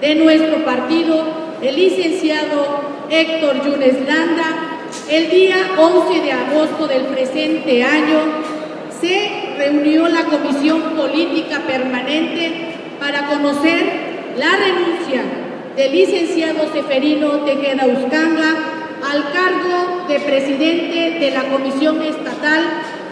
de 0.00 0.14
nuestro 0.16 0.64
partido, 0.64 1.24
el 1.62 1.76
licenciado 1.76 2.80
Héctor 3.10 3.64
Yunes 3.64 3.94
Landa, 4.06 4.80
el 5.08 5.30
día 5.30 5.56
11 5.78 6.20
de 6.20 6.32
agosto 6.32 6.88
del 6.88 7.02
presente 7.02 7.84
año 7.84 8.18
se 9.00 9.54
reunió 9.56 10.08
la 10.08 10.24
Comisión 10.24 10.82
Política 10.96 11.60
Permanente 11.66 12.74
para 12.98 13.26
conocer 13.26 13.84
la 14.36 14.50
renuncia 14.56 15.22
del 15.76 15.92
licenciado 15.92 16.72
Seferino 16.72 17.28
Tejeda 17.44 17.86
Uscanga 17.86 18.75
al 19.04 19.32
cargo 19.32 20.06
de 20.08 20.20
presidente 20.20 21.18
de 21.18 21.30
la 21.30 21.44
Comisión 21.44 22.02
Estatal 22.02 22.62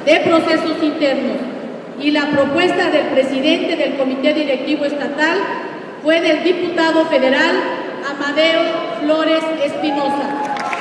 de 0.05 0.21
Procesos 0.21 0.83
Internos. 0.83 1.39
Y 2.01 2.11
la 2.11 2.31
propuesta 2.31 2.91
del 2.91 3.07
presidente 3.09 3.77
del 3.77 3.97
Comité 3.97 4.35
Directivo 4.35 4.85
Estatal 4.85 5.39
fue 6.03 6.21
del 6.21 6.43
diputado 6.45 7.05
federal 7.07 7.57
Amadeo 8.11 8.63
Flores 9.01 9.43
Espinosa 9.65 10.29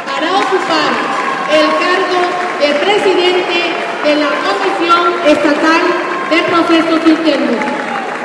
para 0.06 0.32
ocupar 0.38 0.92
el 1.54 1.68
cargo 1.80 2.22
de 2.60 2.70
presidente 2.86 3.60
de 4.04 4.16
la 4.16 4.30
Comisión 4.44 5.14
Estatal 5.28 5.82
de 6.30 6.40
Procesos 6.50 7.08
Internos, 7.08 7.56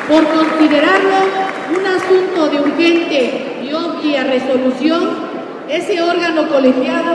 por 0.09 0.27
considerarlo 0.29 1.49
un 1.77 1.87
asunto 1.87 2.49
de 2.49 2.61
urgente 2.61 3.61
y 3.63 3.73
obvia 3.73 4.25
resolución, 4.25 5.28
ese 5.69 6.01
órgano 6.01 6.49
colegiado 6.49 7.15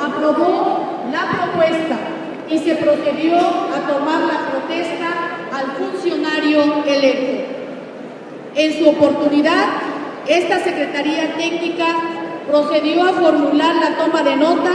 aprobó 0.00 1.02
la 1.10 1.30
propuesta 1.30 1.96
y 2.50 2.58
se 2.58 2.74
procedió 2.76 3.36
a 3.38 3.88
tomar 3.88 4.20
la 4.20 4.50
protesta 4.50 5.08
al 5.52 5.72
funcionario 5.78 6.84
electo. 6.86 7.44
En 8.54 8.78
su 8.78 8.88
oportunidad, 8.88 9.66
esta 10.26 10.58
Secretaría 10.60 11.34
Técnica 11.36 11.86
procedió 12.48 13.02
a 13.04 13.12
formular 13.12 13.74
la 13.76 13.96
toma 13.96 14.22
de 14.22 14.36
nota 14.36 14.70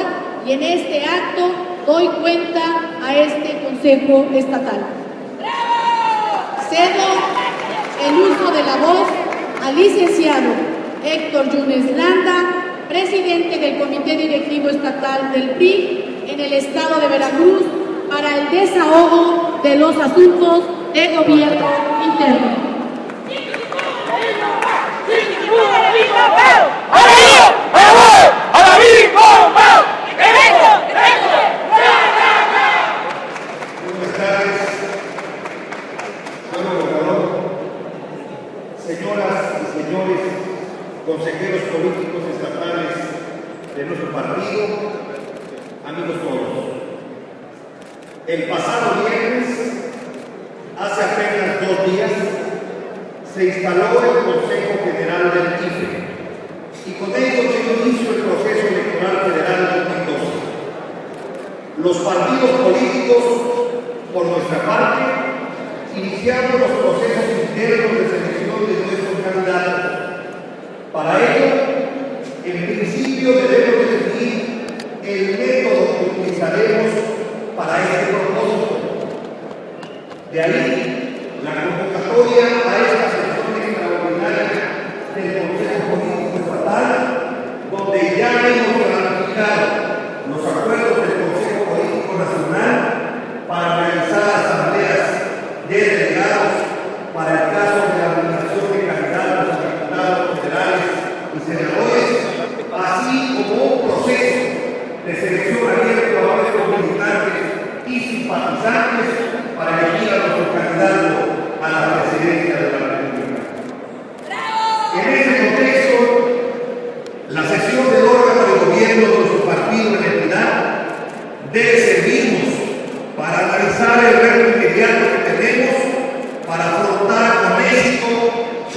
y 0.46 0.54
en 0.54 0.64
este 0.64 1.06
acto 1.06 1.52
doy 1.86 2.08
cuenta 2.22 2.62
a 3.04 3.16
este 3.16 3.62
Consejo 3.64 4.28
Estatal. 4.34 4.82
Cedo 6.70 7.40
el 8.08 8.16
uso 8.16 8.52
de 8.52 8.64
la 8.64 8.76
voz 8.78 9.08
al 9.66 9.76
licenciado 9.76 10.50
Héctor 11.04 11.50
Yunes 11.50 11.96
Landa, 11.96 12.59
presidente 12.90 13.60
del 13.60 13.78
Comité 13.78 14.18
Directivo 14.18 14.68
Estatal 14.70 15.32
del 15.32 15.52
PRI 15.52 16.26
en 16.28 16.40
el 16.40 16.54
estado 16.54 17.00
de 17.00 17.08
Veracruz, 17.08 17.62
para 18.10 18.36
el 18.36 18.50
desahogo 18.50 19.60
de 19.64 19.76
los 19.76 19.96
asuntos 19.96 20.64
de 20.94 21.16
gobierno 21.16 21.68
interno. 22.04 22.70
Señoras 38.88 39.44
y 39.62 39.84
señores 39.84 40.22
consejeros 41.06 41.62
políticos 41.72 42.19
de 43.80 43.86
nuestro 43.86 44.12
partido, 44.12 44.68
amigos 45.88 46.18
todos. 46.22 46.52
El 48.28 48.44
pasado 48.50 49.08
viernes, 49.08 49.48
hace 50.78 51.02
apenas 51.02 51.62
dos 51.64 51.90
días, 51.90 52.12
se 53.34 53.46
instaló 53.46 54.04
el 54.04 54.26
Consejo 54.26 54.84
General 54.84 55.32
del 55.32 55.48
IFE 55.64 55.96
y 56.88 56.92
con 57.00 57.10
ello 57.16 57.42
dio 57.48 57.88
inicio 57.88 58.16
el 58.16 58.22
proceso 58.24 58.68
electoral 58.68 59.32
federal 59.32 59.88
2012. 59.88 60.28
Los 61.78 61.98
partidos 62.00 62.52
políticos, 62.60 63.24
por 64.14 64.26
nuestra 64.26 64.60
parte, 64.66 65.04
iniciamos 65.96 66.60
los 66.60 66.72
procesos 66.84 67.48
internos 67.50 67.92
de 67.96 68.10
selección 68.10 68.60
de 68.68 68.74
nuestros 68.84 69.16
candidatos. 69.24 69.88
Para 70.92 71.12
ello, 71.18 71.70
en 72.46 72.66
principio 72.66 73.34
debemos 73.34 73.59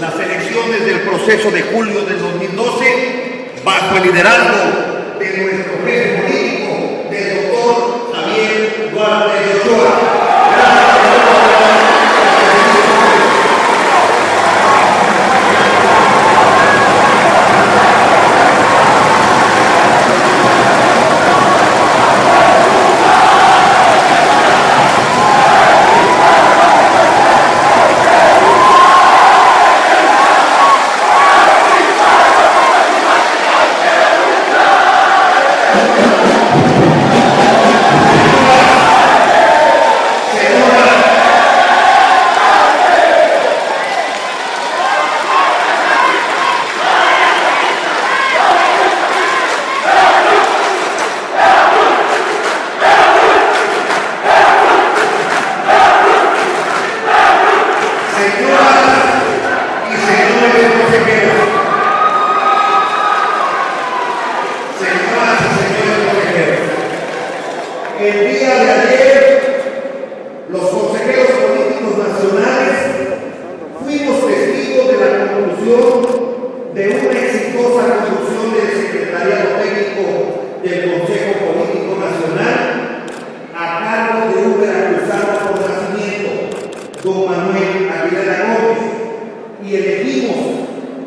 las 0.02 0.18
elecciones 0.18 0.84
del 0.84 1.00
proceso 1.02 1.48
de 1.52 1.62
julio 1.62 2.04
del 2.04 2.18
2012 2.18 3.52
bajo 3.64 3.96
el 3.98 4.02
liderazgo 4.02 5.16
de 5.20 5.36
nuestro 5.38 5.74
jefe 5.86 6.11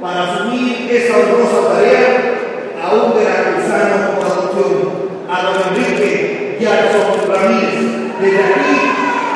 para 0.06 0.22
asumir 0.22 0.88
esa 0.92 1.18
honrosa 1.18 1.74
tarea 1.74 2.38
a 2.80 2.94
un 2.94 3.16
veracruzano 3.16 4.12
por 4.14 4.28
adopción, 4.28 5.10
a 5.28 5.42
don 5.42 5.58
Enrique 5.76 6.58
Jackson 6.62 7.28
Ramírez, 7.28 7.74
desde 8.22 8.38
aquí 8.38 8.76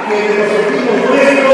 que 0.08 0.16
de 0.16 0.38
los 0.38 0.48
nuestros 1.10 1.49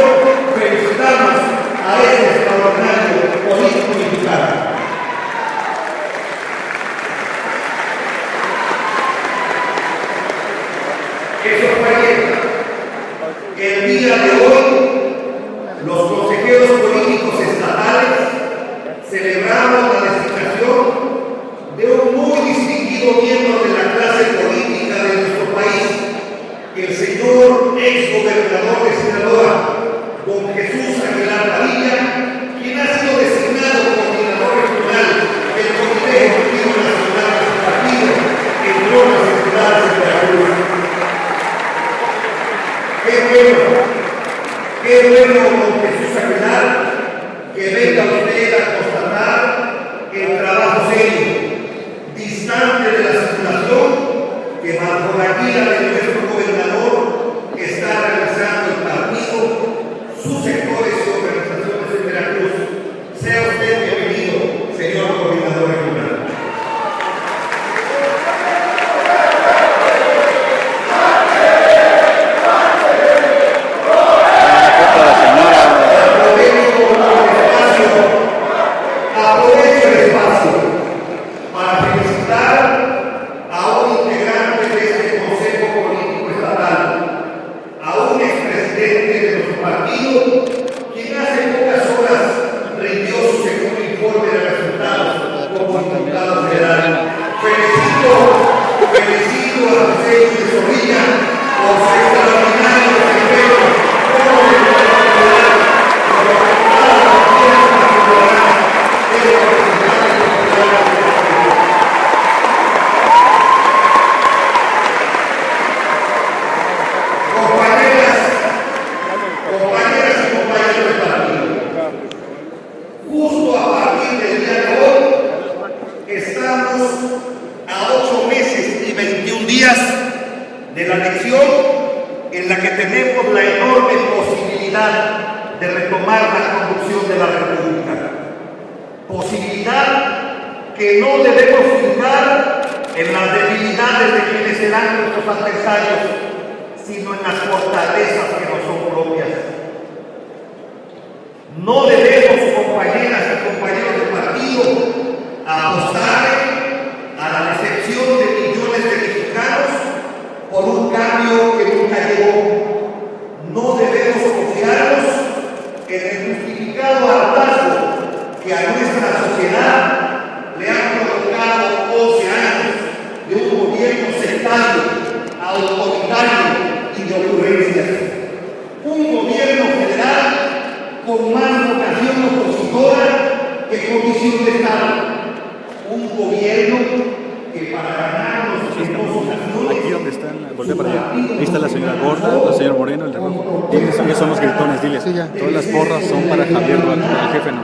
¿Quiénes 193.76 194.18
son, 194.18 194.30
los 194.30 194.40
gritones? 194.40 194.82
Diles. 194.82 195.04
Todas 195.04 195.54
las 195.54 195.66
porras 195.66 196.04
son 196.06 196.24
para 196.24 196.46
Javier 196.46 196.82
Duarte, 196.82 197.06
el 197.06 197.32
jefe, 197.34 197.52
¿no? 197.52 197.62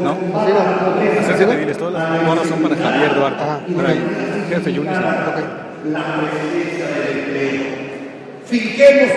¿No? 0.00 0.14
Todas 1.78 1.92
las 1.92 2.20
porras 2.24 2.48
son 2.48 2.62
para 2.62 2.76
Javier 2.76 3.14
Duarte. 3.14 3.42
Ajá, 3.42 3.60
para 3.76 3.88
okay. 3.88 4.02
el 4.36 4.54
jefe 4.54 4.72
Yunes. 4.72 4.98
¿no? 4.98 5.08
Okay. 5.32 5.44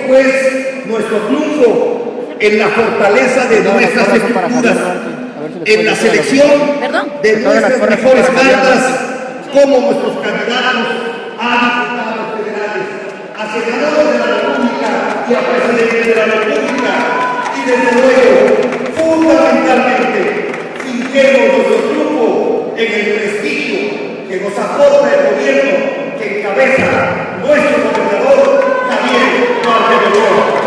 Pues 0.07 0.85
nuestro 0.85 1.17
triunfo 1.17 1.95
en 2.39 2.59
la 2.59 2.67
fortaleza 2.67 3.45
de 3.45 3.61
nuestras 3.61 4.07
estructuras, 4.13 4.77
en 5.65 5.85
la 5.85 5.95
selección 5.95 6.51
de 7.21 7.37
nuestras 7.37 7.89
mejores 7.89 8.25
cartas, 8.27 8.99
como 9.51 9.79
nuestros 9.79 10.17
candidatos 10.17 10.87
a 11.39 11.55
diputados 11.59 12.27
federales, 12.37 12.87
a 13.37 13.43
senadores 13.53 14.13
de 14.13 14.19
la 14.19 14.34
República 15.25 15.29
y 15.29 15.33
a 15.33 15.39
presidentes 15.39 16.05
de 16.05 16.15
la 16.15 16.25
República, 16.25 16.93
y 17.55 17.69
desde 17.69 17.91
luego, 17.93 18.31
fundamentalmente, 18.95 20.51
finquemos 20.83 21.57
nuestro 21.57 21.77
triunfo 21.89 22.73
en 22.77 22.93
el 22.93 23.05
prestigio 23.15 23.77
que 24.29 24.41
nos 24.41 24.57
aporta 24.57 25.09
el 25.13 25.35
gobierno 25.35 25.71
que 26.19 26.39
encabeza 26.39 26.91
nuestro 27.41 27.75
gobernador 27.83 28.85
Javier 28.89 29.61
Duarte 29.63 29.95
de 30.03 30.64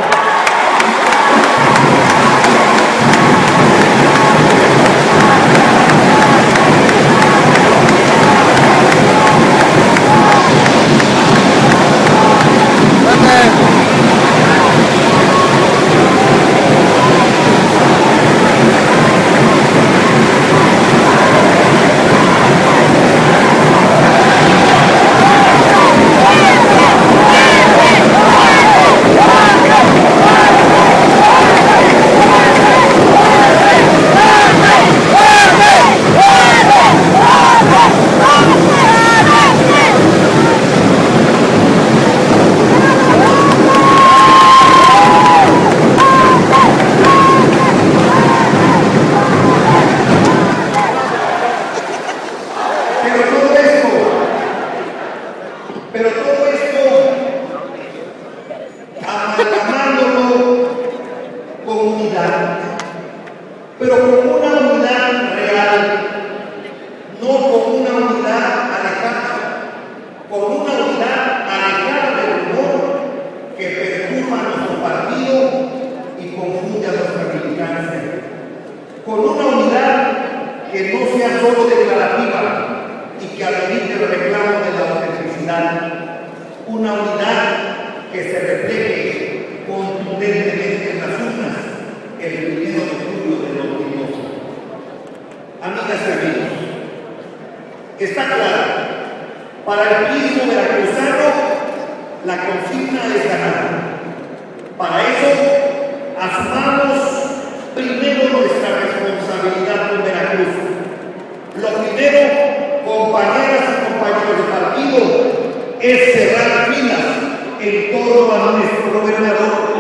en 117.61 117.91
torno 117.91 118.33
a 118.33 118.53
nuestro 118.53 119.01
gobernador, 119.01 119.79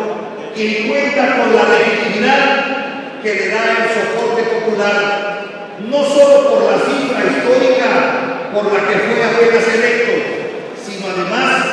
quien 0.55 0.88
cuenta 0.88 1.37
con 1.37 1.55
la 1.55 1.79
legitimidad 1.79 3.23
que 3.23 3.35
le 3.35 3.49
da 3.51 3.62
el 3.71 3.88
soporte 3.95 4.43
popular, 4.43 5.47
no 5.88 6.05
solo 6.05 6.51
por 6.51 6.62
la 6.64 6.79
cifra 6.79 7.23
histórica 7.23 8.19
por 8.53 8.73
la 8.73 8.88
que 8.88 8.99
fue 8.99 9.23
apenas 9.23 9.69
electo, 9.75 10.12
sino 10.83 11.07
además 11.07 11.64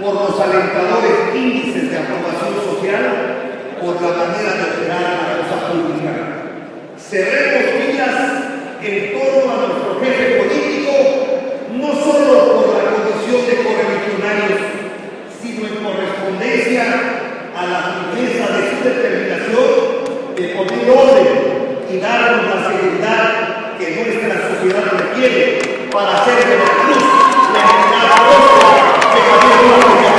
por 0.00 0.14
los 0.14 0.40
alentadores 0.40 1.34
índices 1.34 1.90
de 1.90 1.98
aprobación 1.98 2.54
social, 2.58 3.76
por 3.80 3.94
la 4.02 4.08
manera 4.08 4.52
de 4.58 4.62
operar 4.74 5.02
la 5.02 5.38
cosa 5.38 5.70
pública. 5.70 6.12
Cerremos 6.98 7.70
filas 7.78 8.16
en 8.82 9.12
torno 9.12 9.52
a 9.52 9.66
nuestro 9.66 10.00
jefe 10.02 10.42
político, 10.42 10.92
no 11.78 11.88
solo 11.94 12.34
por 12.56 12.66
la 12.74 12.90
condición 12.90 13.46
de 13.46 13.62
correligionarios, 13.62 14.83
sino 15.44 15.66
en 15.66 15.84
correspondencia 15.84 16.84
a 17.54 17.66
la 17.66 17.80
firmeza 18.14 18.46
de 18.56 18.70
su 18.70 18.88
determinación 18.88 19.68
de 20.34 20.48
poner 20.56 20.90
orden 20.90 21.28
y 21.92 21.98
darnos 21.98 22.46
la 22.46 22.70
seguridad 22.70 23.76
que 23.78 23.86
nuestra 23.94 24.48
sociedad 24.48 24.84
requiere 24.98 25.88
para 25.92 26.22
hacer 26.22 26.48
de 26.48 26.56
la 26.56 26.64
cruz 26.64 27.04
la 27.52 27.60
entidad 27.60 28.24
que 29.12 29.20
Javier 29.20 29.60
Duarte 29.68 30.13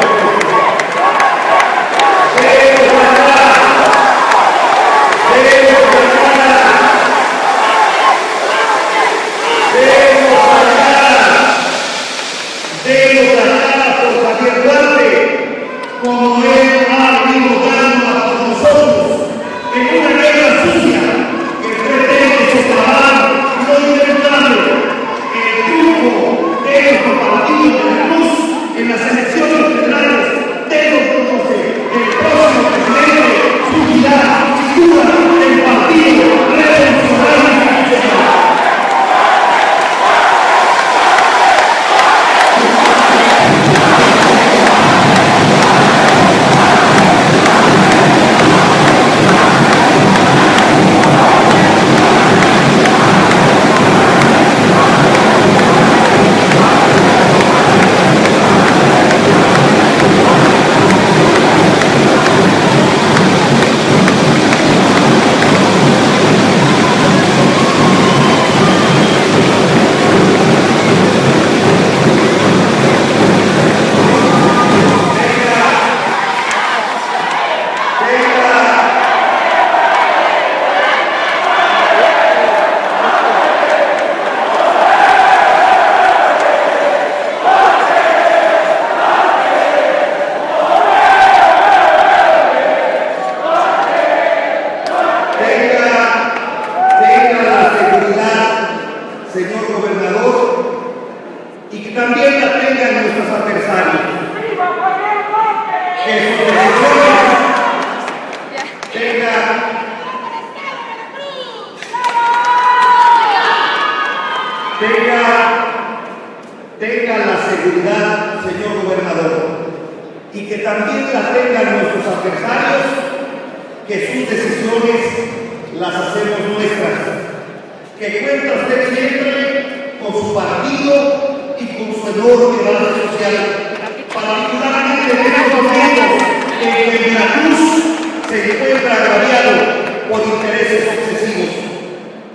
siempre 138.80 140.10
por 140.10 140.22
intereses 140.22 140.84
obsesivos. 140.90 141.50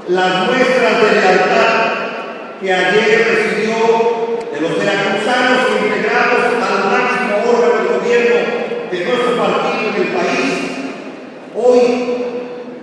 Las 0.09 0.46
muestras 0.46 1.03
de 1.03 1.20
lealtad 1.20 1.70
que 2.61 2.72
ayer 2.72 3.26
recibió 3.29 4.40
de 4.53 4.61
los 4.61 4.79
veracruzanos 4.79 5.66
integrados 5.83 6.44
al 6.61 6.90
máximo 6.90 7.37
órgano 7.53 7.83
de 7.83 7.98
gobierno 7.98 8.37
de 8.90 9.05
nuestro 9.05 9.37
partido 9.37 9.88
en 9.88 10.03
el 10.03 10.09
país, 10.09 10.53
hoy, 11.55 11.81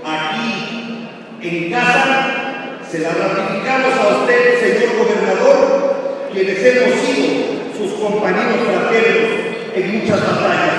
aquí, 0.06 1.10
en 1.42 1.72
casa, 1.72 2.28
se 2.90 3.00
las 3.00 3.18
ratificamos 3.18 3.94
a 3.94 4.08
usted, 4.20 4.60
señor 4.60 4.98
gobernador, 4.98 6.30
quienes 6.32 6.58
hemos 6.64 7.00
sido 7.02 7.28
sus 7.78 8.00
compañeros 8.00 8.56
fraternos 8.66 9.30
en 9.76 10.00
muchas 10.00 10.22
batallas. 10.22 10.74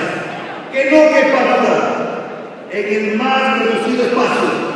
Que 0.71 0.85
no 0.85 1.15
que 1.15 1.21
para 1.33 1.59
en 2.71 3.09
el 3.09 3.17
más 3.17 3.59
reducido 3.59 4.03
espacio. 4.03 4.69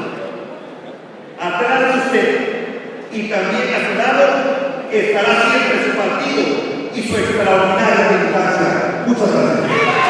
Atrás 1.39 1.79
de 1.79 1.99
usted 1.99 2.53
y 3.12 3.29
también 3.29 3.73
a 3.73 3.89
su 3.89 3.97
lado 3.97 4.89
estará 4.91 5.51
siempre 5.51 5.84
su 5.86 5.97
partido 5.97 6.43
y 6.95 7.01
su 7.01 7.15
extraordinaria 7.15 8.10
militancia. 8.12 9.03
Muchas 9.06 9.32
gracias. 9.32 10.02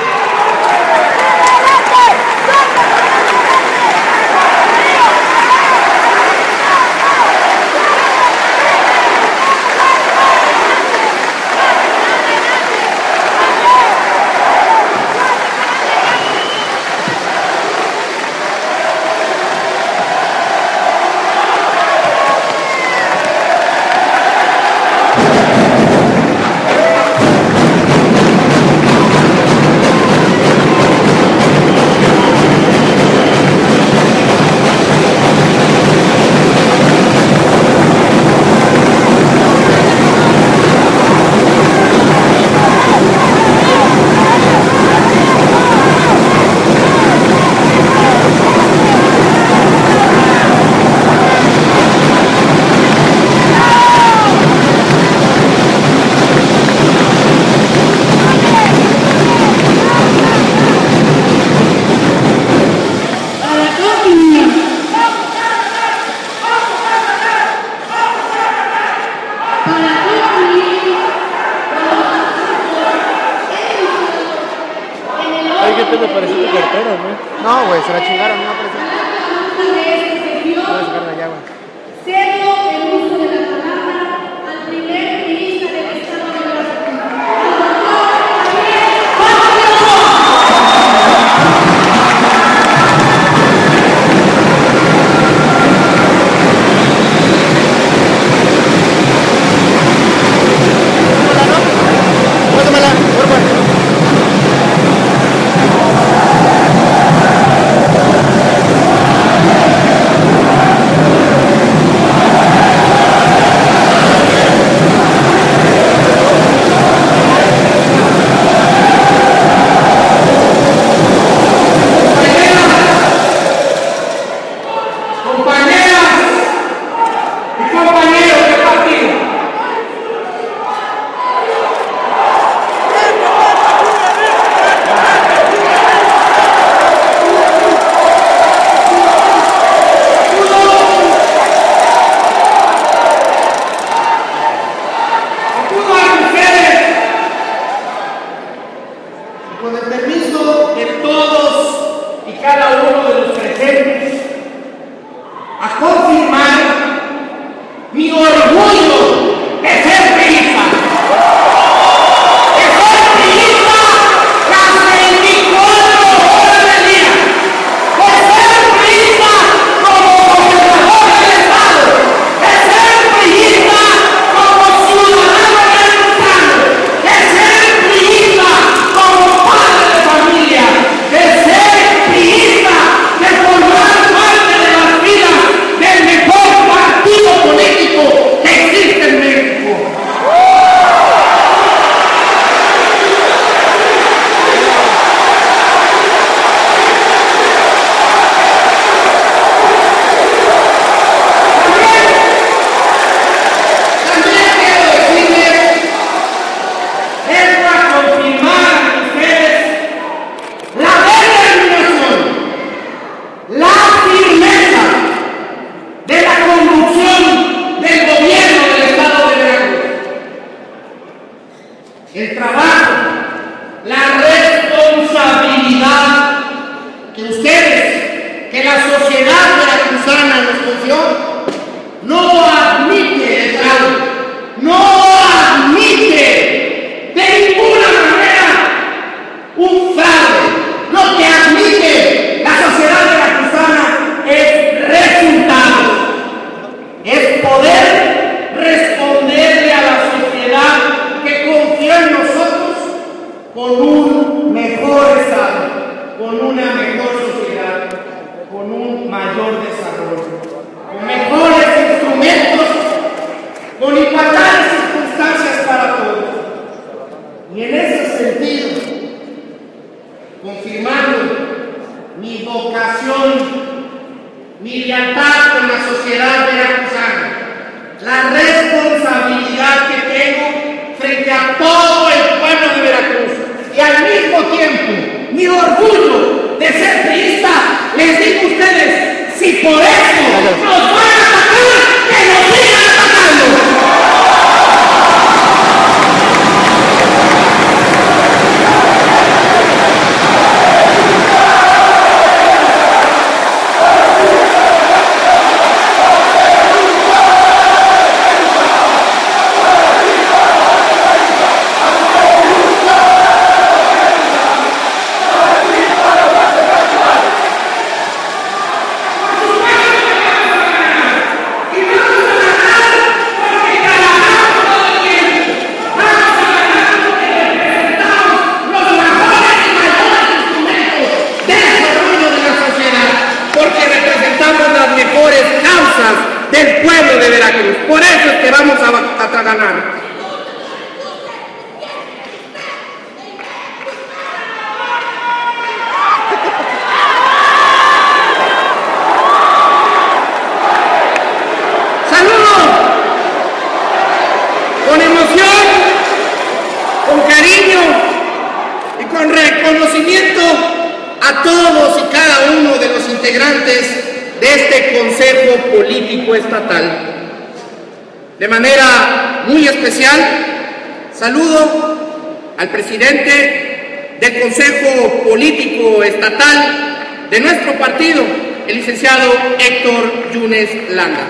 Presidente 372.94 374.17
del 374.19 374.39
Consejo 374.39 375.23
Político 375.23 376.04
Estatal 376.04 377.27
de 377.31 377.39
nuestro 377.39 377.73
partido, 377.79 378.23
el 378.67 378.75
licenciado 378.75 379.33
Héctor 379.58 380.31
Yunes 380.31 380.69
Landa. 380.91 381.27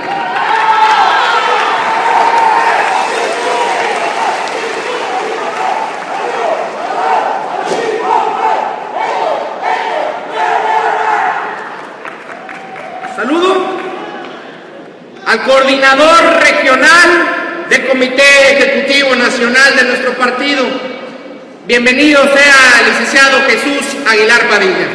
Saludo 13.16 13.80
al 15.26 15.44
coordinador 15.44 16.44
regional 16.44 17.68
del 17.70 17.88
Comité 17.88 18.52
Ejecutivo 18.52 19.16
Nacional 19.16 19.78
de 19.78 19.84
nuestro 19.84 20.12
partido. 20.16 20.93
Bienvenido 21.66 22.22
sea 22.24 22.80
el 22.82 22.90
licenciado 22.90 23.40
Jesús 23.48 23.96
Aguilar 24.06 24.50
Padilla. 24.50 24.88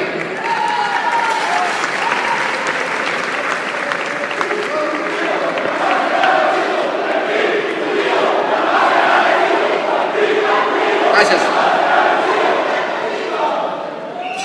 Gracias. 11.14 11.40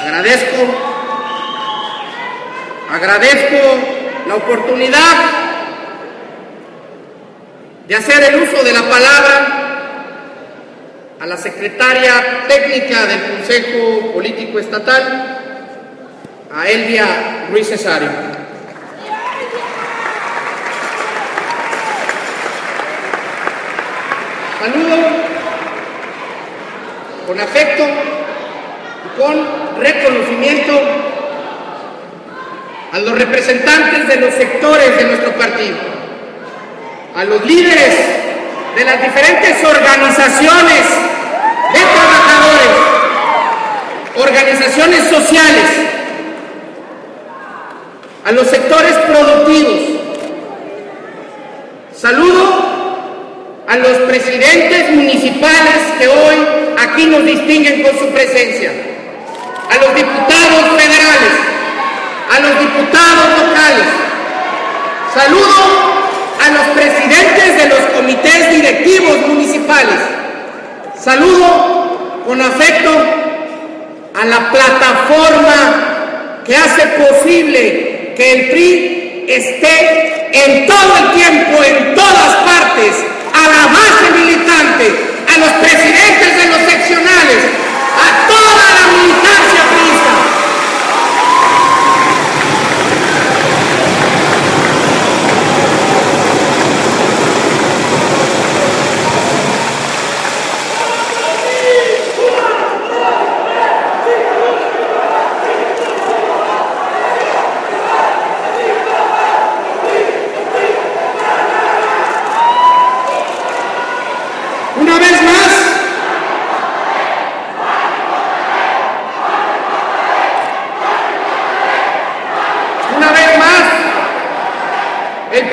Agradezco 0.01 0.93
Agradezco 2.89 3.57
la 4.27 4.35
oportunidad 4.35 5.15
de 7.85 7.95
hacer 7.97 8.23
el 8.23 8.43
uso 8.43 8.63
de 8.63 8.71
la 8.71 8.83
palabra 8.83 9.62
a 11.23 11.25
la 11.25 11.37
secretaria 11.37 12.43
técnica 12.49 13.05
del 13.05 13.21
Consejo 13.31 14.11
Político 14.11 14.59
Estatal, 14.59 15.39
a 16.53 16.67
Elvia 16.67 17.45
Ruiz 17.49 17.65
Cesario. 17.65 18.09
Saludo 24.59 24.97
con 27.25 27.39
afecto 27.39 27.85
y 29.05 29.21
con 29.21 29.81
reconocimiento 29.81 30.73
a 32.91 32.99
los 32.99 33.17
representantes 33.17 34.09
de 34.09 34.15
los 34.17 34.33
sectores 34.33 34.97
de 34.97 35.03
nuestro 35.05 35.31
partido, 35.37 35.77
a 37.15 37.23
los 37.23 37.45
líderes 37.45 38.32
de 38.75 38.85
las 38.85 39.01
diferentes 39.01 39.63
organizaciones 39.63 40.81
de 41.73 41.79
trabajadores, 41.79 42.69
organizaciones 44.15 45.09
sociales, 45.09 45.65
a 48.25 48.31
los 48.31 48.47
sectores 48.47 48.93
productivos. 49.07 49.79
Saludo 51.95 52.73
a 53.67 53.77
los 53.77 53.97
presidentes 54.09 54.91
municipales 54.91 55.75
que 55.99 56.07
hoy 56.07 56.35
aquí 56.79 57.05
nos 57.05 57.25
distinguen 57.25 57.83
con 57.83 57.97
su 57.97 58.07
presencia, 58.07 58.71
a 59.69 59.77
los 59.77 59.95
diputados 59.95 60.81
federales, 60.81 61.33
a 62.35 62.39
los 62.39 62.59
diputados 62.59 63.27
locales. 63.39 63.87
Saludo 65.13 65.92
a 66.43 66.49
los 66.51 66.67
presidentes 66.75 67.57
de 67.57 67.69
los 67.69 67.79
comités 67.95 68.51
directivos 68.51 69.27
municipales. 69.27 69.99
Saludo 70.99 72.23
con 72.25 72.41
afecto 72.41 72.91
a 74.13 74.25
la 74.25 74.51
plataforma 74.51 76.41
que 76.45 76.55
hace 76.55 76.85
posible 76.87 78.13
que 78.15 78.31
el 78.33 78.49
PRI 78.49 79.25
esté 79.29 80.29
en 80.33 80.67
todo 80.67 80.97
el 80.97 81.11
tiempo, 81.13 81.63
en 81.63 81.95
todas 81.95 82.35
partes, 82.43 82.93
a 83.33 83.47
la 83.47 83.67
base 83.67 84.11
militante, 84.19 84.91
a 85.33 85.37
los 85.37 85.51
presidentes 85.53 86.37
de 86.37 86.45
los 86.47 86.69
seccionales, 86.69 87.37
a 87.95 88.27
toda 88.27 88.65
la 88.79 88.87
militancia 88.97 89.61
priista. 89.71 90.33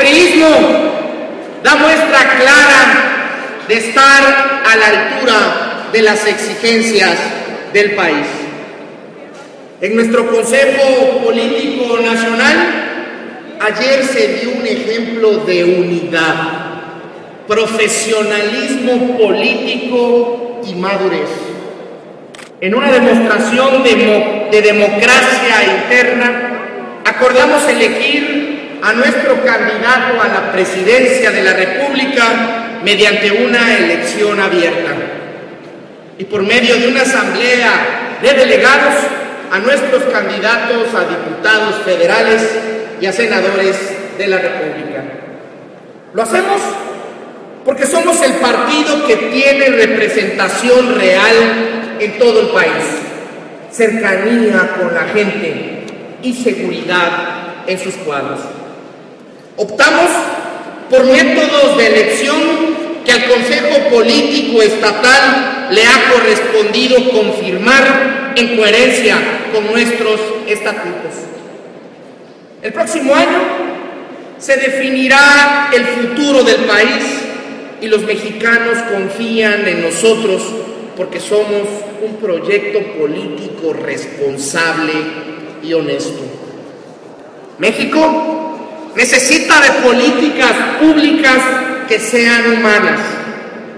priismo 0.00 0.48
da 1.62 1.74
muestra 1.76 2.20
clara 2.38 2.82
de 3.68 3.76
estar 3.76 4.22
a 4.64 4.76
la 4.76 4.86
altura 4.86 5.38
de 5.92 5.99
las 6.10 6.26
exigencias 6.26 7.16
del 7.72 7.92
país. 7.92 8.26
En 9.80 9.94
nuestro 9.94 10.26
Consejo 10.28 11.20
Político 11.24 12.00
Nacional, 12.00 13.58
ayer 13.60 14.04
se 14.04 14.26
dio 14.38 14.50
un 14.58 14.66
ejemplo 14.66 15.36
de 15.46 15.62
unidad, 15.62 16.34
profesionalismo 17.46 19.16
político 19.18 20.60
y 20.66 20.74
madurez. 20.74 21.30
En 22.60 22.74
una 22.74 22.90
demostración 22.90 23.84
de, 23.84 24.48
de 24.50 24.62
democracia 24.62 25.56
interna, 25.76 27.02
acordamos 27.04 27.68
elegir 27.68 28.80
a 28.82 28.92
nuestro 28.94 29.44
candidato 29.44 30.20
a 30.20 30.26
la 30.26 30.52
presidencia 30.52 31.30
de 31.30 31.42
la 31.42 31.52
República 31.52 32.80
mediante 32.82 33.30
una 33.30 33.76
elección 33.78 34.40
abierta 34.40 34.89
y 36.20 36.24
por 36.24 36.42
medio 36.42 36.76
de 36.76 36.88
una 36.88 37.00
asamblea 37.00 38.18
de 38.20 38.34
delegados 38.34 38.94
a 39.50 39.58
nuestros 39.58 40.02
candidatos 40.12 40.94
a 40.94 41.08
diputados 41.08 41.76
federales 41.82 42.42
y 43.00 43.06
a 43.06 43.12
senadores 43.12 43.74
de 44.18 44.26
la 44.26 44.36
República. 44.36 45.02
Lo 46.12 46.22
hacemos 46.22 46.60
porque 47.64 47.86
somos 47.86 48.20
el 48.20 48.34
partido 48.34 49.06
que 49.06 49.16
tiene 49.16 49.64
representación 49.70 50.94
real 50.94 51.96
en 51.98 52.18
todo 52.18 52.42
el 52.42 52.48
país, 52.48 52.84
cercanía 53.70 54.74
con 54.78 54.92
la 54.92 55.04
gente 55.14 55.86
y 56.22 56.34
seguridad 56.34 57.64
en 57.66 57.78
sus 57.78 57.94
cuadros. 57.94 58.40
Optamos 59.56 60.10
por 60.90 61.02
métodos 61.06 61.78
de 61.78 61.86
elección 61.86 62.40
que 63.06 63.12
al 63.12 63.24
Consejo 63.24 63.88
Político 63.88 64.60
Estatal 64.60 65.59
le 65.70 65.82
ha 65.84 66.12
correspondido 66.12 67.10
confirmar 67.10 68.32
en 68.36 68.56
coherencia 68.56 69.16
con 69.52 69.66
nuestros 69.66 70.20
estatutos. 70.46 71.12
El 72.62 72.72
próximo 72.72 73.14
año 73.14 73.40
se 74.38 74.56
definirá 74.56 75.70
el 75.72 75.84
futuro 75.84 76.42
del 76.42 76.64
país 76.66 77.04
y 77.80 77.88
los 77.88 78.02
mexicanos 78.02 78.78
confían 78.90 79.66
en 79.66 79.82
nosotros 79.82 80.42
porque 80.96 81.20
somos 81.20 81.68
un 82.02 82.16
proyecto 82.16 82.80
político 82.98 83.72
responsable 83.72 84.92
y 85.62 85.72
honesto. 85.72 86.20
México 87.58 88.90
necesita 88.96 89.60
de 89.60 89.70
políticas 89.88 90.52
públicas 90.80 91.38
que 91.88 91.98
sean 91.98 92.52
humanas, 92.52 93.00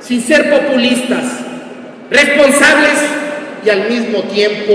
sin 0.00 0.22
ser 0.22 0.50
populistas, 0.50 1.24
responsables 2.12 2.98
y 3.64 3.70
al 3.70 3.88
mismo 3.88 4.22
tiempo 4.24 4.74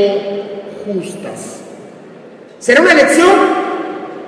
justas. 0.85 1.59
Será 2.59 2.81
una 2.81 2.91
elección 2.91 3.29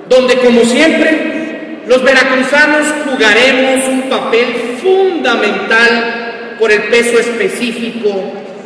donde, 0.08 0.38
como 0.38 0.64
siempre, 0.64 1.80
los 1.86 2.02
veracruzanos 2.02 2.86
jugaremos 3.08 3.88
un 3.88 4.02
papel 4.08 4.78
fundamental 4.82 6.56
por 6.58 6.70
el 6.70 6.84
peso 6.84 7.18
específico 7.18 8.10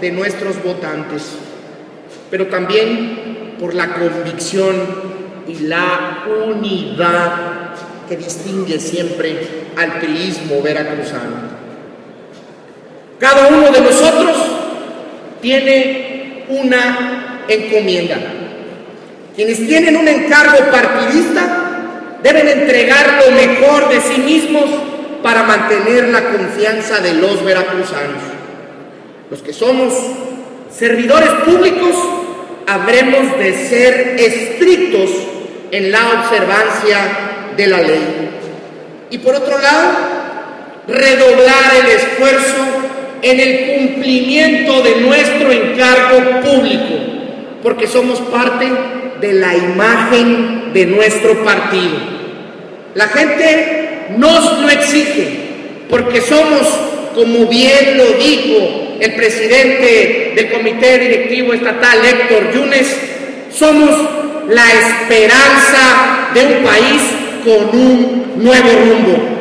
de 0.00 0.10
nuestros 0.10 0.62
votantes, 0.62 1.22
pero 2.30 2.48
también 2.48 3.54
por 3.58 3.74
la 3.74 3.94
convicción 3.94 4.74
y 5.46 5.60
la 5.60 6.24
unidad 6.46 7.74
que 8.08 8.16
distingue 8.16 8.78
siempre 8.78 9.68
al 9.76 10.00
priismo 10.00 10.60
veracruzano. 10.60 11.53
Cada 13.24 13.46
uno 13.46 13.70
de 13.70 13.80
nosotros 13.80 14.36
tiene 15.40 16.44
una 16.50 17.38
encomienda. 17.48 18.16
Quienes 19.34 19.66
tienen 19.66 19.96
un 19.96 20.06
encargo 20.06 20.58
partidista 20.70 22.18
deben 22.22 22.46
entregar 22.48 23.24
lo 23.24 23.30
mejor 23.30 23.88
de 23.88 24.02
sí 24.02 24.20
mismos 24.20 24.66
para 25.22 25.42
mantener 25.44 26.08
la 26.08 26.22
confianza 26.22 26.98
de 26.98 27.14
los 27.14 27.42
veracruzanos. 27.42 28.20
Los 29.30 29.40
que 29.40 29.54
somos 29.54 29.94
servidores 30.70 31.30
públicos 31.46 31.96
habremos 32.66 33.38
de 33.38 33.54
ser 33.70 34.16
estrictos 34.18 35.08
en 35.70 35.90
la 35.90 36.00
observancia 36.20 36.98
de 37.56 37.66
la 37.68 37.80
ley. 37.80 38.30
Y 39.08 39.16
por 39.16 39.34
otro 39.34 39.58
lado, 39.58 39.92
redoblar 40.86 41.74
el 41.80 41.90
esfuerzo 41.90 42.83
en 43.24 43.40
el 43.40 43.78
cumplimiento 43.78 44.82
de 44.82 44.96
nuestro 44.96 45.50
encargo 45.50 46.40
público, 46.42 46.94
porque 47.62 47.86
somos 47.86 48.20
parte 48.20 48.66
de 49.20 49.32
la 49.32 49.56
imagen 49.56 50.72
de 50.74 50.84
nuestro 50.86 51.42
partido. 51.42 51.96
La 52.94 53.08
gente 53.08 54.08
nos 54.18 54.60
lo 54.60 54.68
exige, 54.68 55.28
porque 55.88 56.20
somos, 56.20 56.68
como 57.14 57.46
bien 57.46 57.96
lo 57.96 58.04
dijo 58.12 58.96
el 59.00 59.14
presidente 59.14 60.32
del 60.36 60.50
Comité 60.50 60.98
Directivo 60.98 61.54
Estatal, 61.54 62.04
Héctor 62.04 62.52
Yunes, 62.52 62.96
somos 63.50 63.90
la 64.48 64.66
esperanza 64.70 66.28
de 66.34 66.44
un 66.44 66.62
país 66.62 67.02
con 67.44 67.80
un 67.80 68.32
nuevo 68.36 68.68
rumbo. 68.68 69.34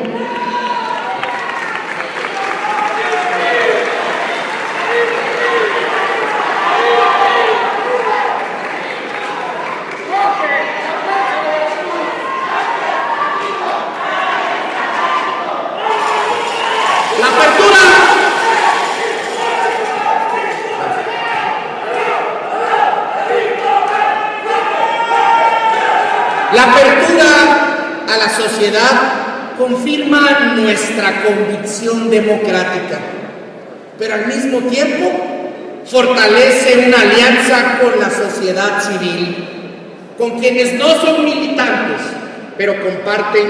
La 17.19 17.27
apertura 17.27 18.23
La 26.53 26.63
apertura 26.65 27.25
a 28.13 28.17
la 28.17 28.29
sociedad 28.29 29.01
confirma 29.57 30.53
nuestra 30.73 31.23
convicción 31.23 32.09
democrática, 32.09 32.97
pero 33.99 34.15
al 34.15 34.25
mismo 34.25 34.59
tiempo 34.69 35.05
fortalece 35.85 36.87
una 36.87 36.99
alianza 36.99 37.79
con 37.79 37.99
la 37.99 38.09
sociedad 38.09 38.81
civil, 38.81 39.35
con 40.17 40.39
quienes 40.39 40.73
no 40.73 40.89
son 40.99 41.25
militantes, 41.25 42.01
pero 42.57 42.73
comparten 42.81 43.45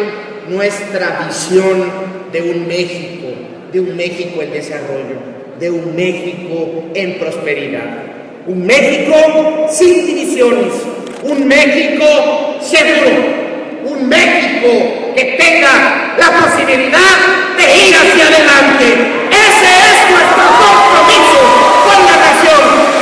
nuestra 0.50 1.26
visión 1.26 1.90
de 2.34 2.42
un 2.42 2.68
México, 2.68 3.28
de 3.72 3.80
un 3.80 3.96
México 3.96 4.42
en 4.42 4.52
desarrollo, 4.52 5.16
de 5.62 5.72
un 5.72 5.96
México 5.96 6.84
en 6.94 7.20
prosperidad, 7.20 8.04
un 8.48 8.66
México 8.66 9.16
sin 9.72 10.06
divisiones, 10.06 10.74
un 11.24 11.48
México 11.48 12.04
seguro, 12.60 13.12
un 13.86 14.10
México 14.10 15.03
que 15.16 15.24
tenga 15.38 16.16
la 16.18 16.32
posibilidad 16.40 17.18
de 17.58 17.76
ir 17.76 17.96
hacia 17.96 18.28
adelante. 18.28 19.28
Ese 19.30 19.72
es 19.86 20.10
nuestro 20.10 20.46
compromiso 20.58 21.40
con 21.86 22.06
la 22.06 22.18
nación, 22.18 22.62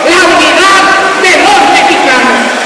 la 0.09 0.19
unidad 0.35 0.81
de 1.21 1.31
los 1.43 1.61
mexicanos. 1.71 2.61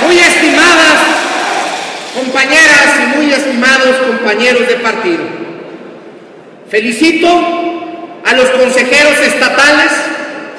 Muy 0.00 0.18
estimadas 0.18 1.18
compañeras 2.18 2.94
y 3.02 3.16
muy 3.16 3.32
estimados 3.32 3.96
compañeros 3.98 4.66
de 4.68 4.74
partido, 4.76 5.24
felicito 6.92 7.28
a 8.24 8.32
los 8.34 8.48
consejeros 8.50 9.18
estatales 9.20 9.92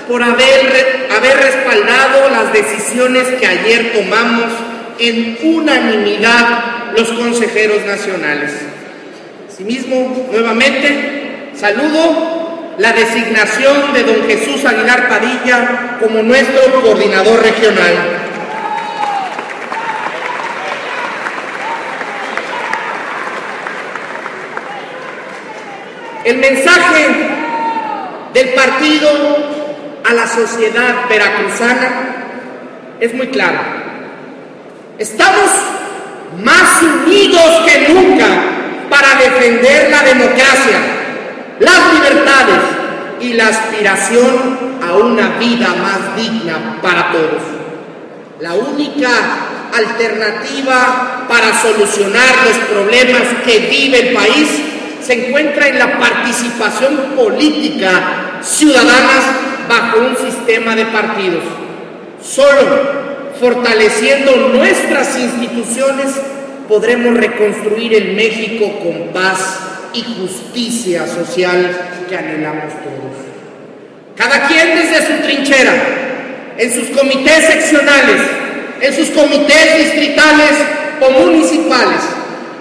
por 0.07 0.21
haber, 0.21 1.07
haber 1.15 1.37
respaldado 1.37 2.29
las 2.29 2.53
decisiones 2.53 3.27
que 3.39 3.47
ayer 3.47 3.91
tomamos 3.93 4.51
en 4.99 5.37
unanimidad 5.41 6.91
los 6.95 7.09
consejeros 7.13 7.83
nacionales. 7.85 8.51
Asimismo, 9.51 10.27
nuevamente, 10.31 11.51
saludo 11.55 12.75
la 12.77 12.93
designación 12.93 13.93
de 13.93 14.03
don 14.03 14.27
Jesús 14.27 14.65
Aguilar 14.65 15.09
Padilla 15.09 15.97
como 15.99 16.21
nuestro 16.21 16.81
coordinador 16.81 17.41
regional. 17.41 18.18
El 26.29 26.37
mensaje 26.37 27.07
del 28.35 28.49
partido 28.49 29.09
a 30.07 30.13
la 30.13 30.27
sociedad 30.27 31.09
veracruzana 31.09 31.89
es 32.99 33.15
muy 33.15 33.29
claro. 33.29 33.57
Estamos 34.99 35.49
más 36.43 36.83
unidos 36.83 37.63
que 37.65 37.91
nunca 37.91 38.27
para 38.91 39.15
defender 39.15 39.89
la 39.89 40.03
democracia, 40.03 40.77
las 41.61 41.93
libertades 41.95 42.61
y 43.21 43.33
la 43.33 43.47
aspiración 43.47 44.77
a 44.87 44.93
una 44.97 45.29
vida 45.39 45.73
más 45.81 46.15
digna 46.15 46.77
para 46.83 47.11
todos. 47.11 47.41
La 48.39 48.53
única 48.53 49.09
alternativa 49.75 51.25
para 51.27 51.59
solucionar 51.59 52.35
los 52.45 52.57
problemas 52.71 53.23
que 53.43 53.61
vive 53.61 54.09
el 54.09 54.13
país 54.13 54.69
se 55.09 55.27
encuentra 55.27 55.67
en 55.67 55.79
la 55.79 55.97
participación 55.97 57.15
política 57.15 58.41
ciudadana 58.43 59.65
bajo 59.67 60.01
un 60.01 60.15
sistema 60.15 60.75
de 60.75 60.85
partidos. 60.85 61.41
Solo 62.23 63.33
fortaleciendo 63.39 64.35
nuestras 64.53 65.17
instituciones 65.17 66.11
podremos 66.67 67.15
reconstruir 67.15 67.95
el 67.95 68.13
México 68.13 68.71
con 68.83 69.11
paz 69.11 69.57
y 69.93 70.03
justicia 70.03 71.07
social 71.07 71.75
que 72.07 72.15
anhelamos 72.15 72.71
todos. 72.83 73.15
Cada 74.15 74.47
quien 74.47 74.77
desde 74.77 75.07
su 75.07 75.23
trinchera, 75.23 75.73
en 76.55 76.71
sus 76.71 76.87
comités 76.95 77.45
seccionales, 77.45 78.21
en 78.79 78.93
sus 78.93 79.09
comités 79.09 79.75
distritales 79.75 80.53
o 81.01 81.09
municipales, 81.09 82.18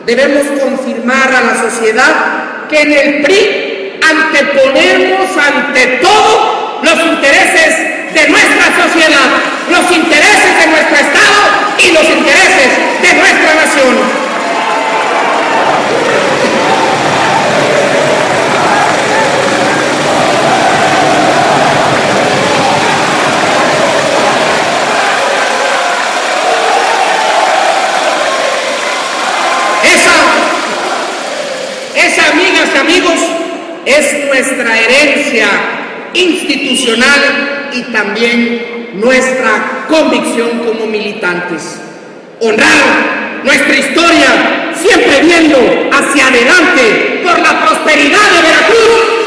debemos 0.09 0.46
confirmar 0.59 1.30
a 1.34 1.42
la 1.42 1.70
sociedad 1.70 2.66
que 2.66 2.80
en 2.80 2.92
el 2.94 3.22
PRI 3.22 4.00
anteponemos 4.00 5.28
ante 5.36 5.86
todo 6.00 6.80
los 6.82 6.98
intereses 6.98 8.14
de 8.14 8.28
nuestra 8.30 8.88
sociedad, 8.88 9.28
los 9.68 9.92
intereses 9.92 10.61
de 10.61 10.66
nuestro 10.66 10.96
Estado 10.96 11.42
y 11.76 11.92
los 11.92 12.04
intereses 12.04 13.02
de 13.02 13.14
nuestra 13.20 13.54
nación. 13.54 14.28
es 33.88 34.28
nuestra 34.39 34.78
herencia 34.78 35.49
institucional 36.14 37.70
y 37.72 37.82
también 37.93 38.91
nuestra 38.95 39.84
convicción 39.89 40.61
como 40.61 40.86
militantes. 40.86 41.80
Honrar 42.41 43.43
nuestra 43.43 43.76
historia, 43.76 44.72
siempre 44.80 45.22
viendo 45.22 45.59
hacia 45.91 46.28
adelante 46.28 47.20
por 47.24 47.36
la 47.41 47.66
prosperidad 47.66 48.30
de 48.30 48.43
Veracruz, 48.43 49.18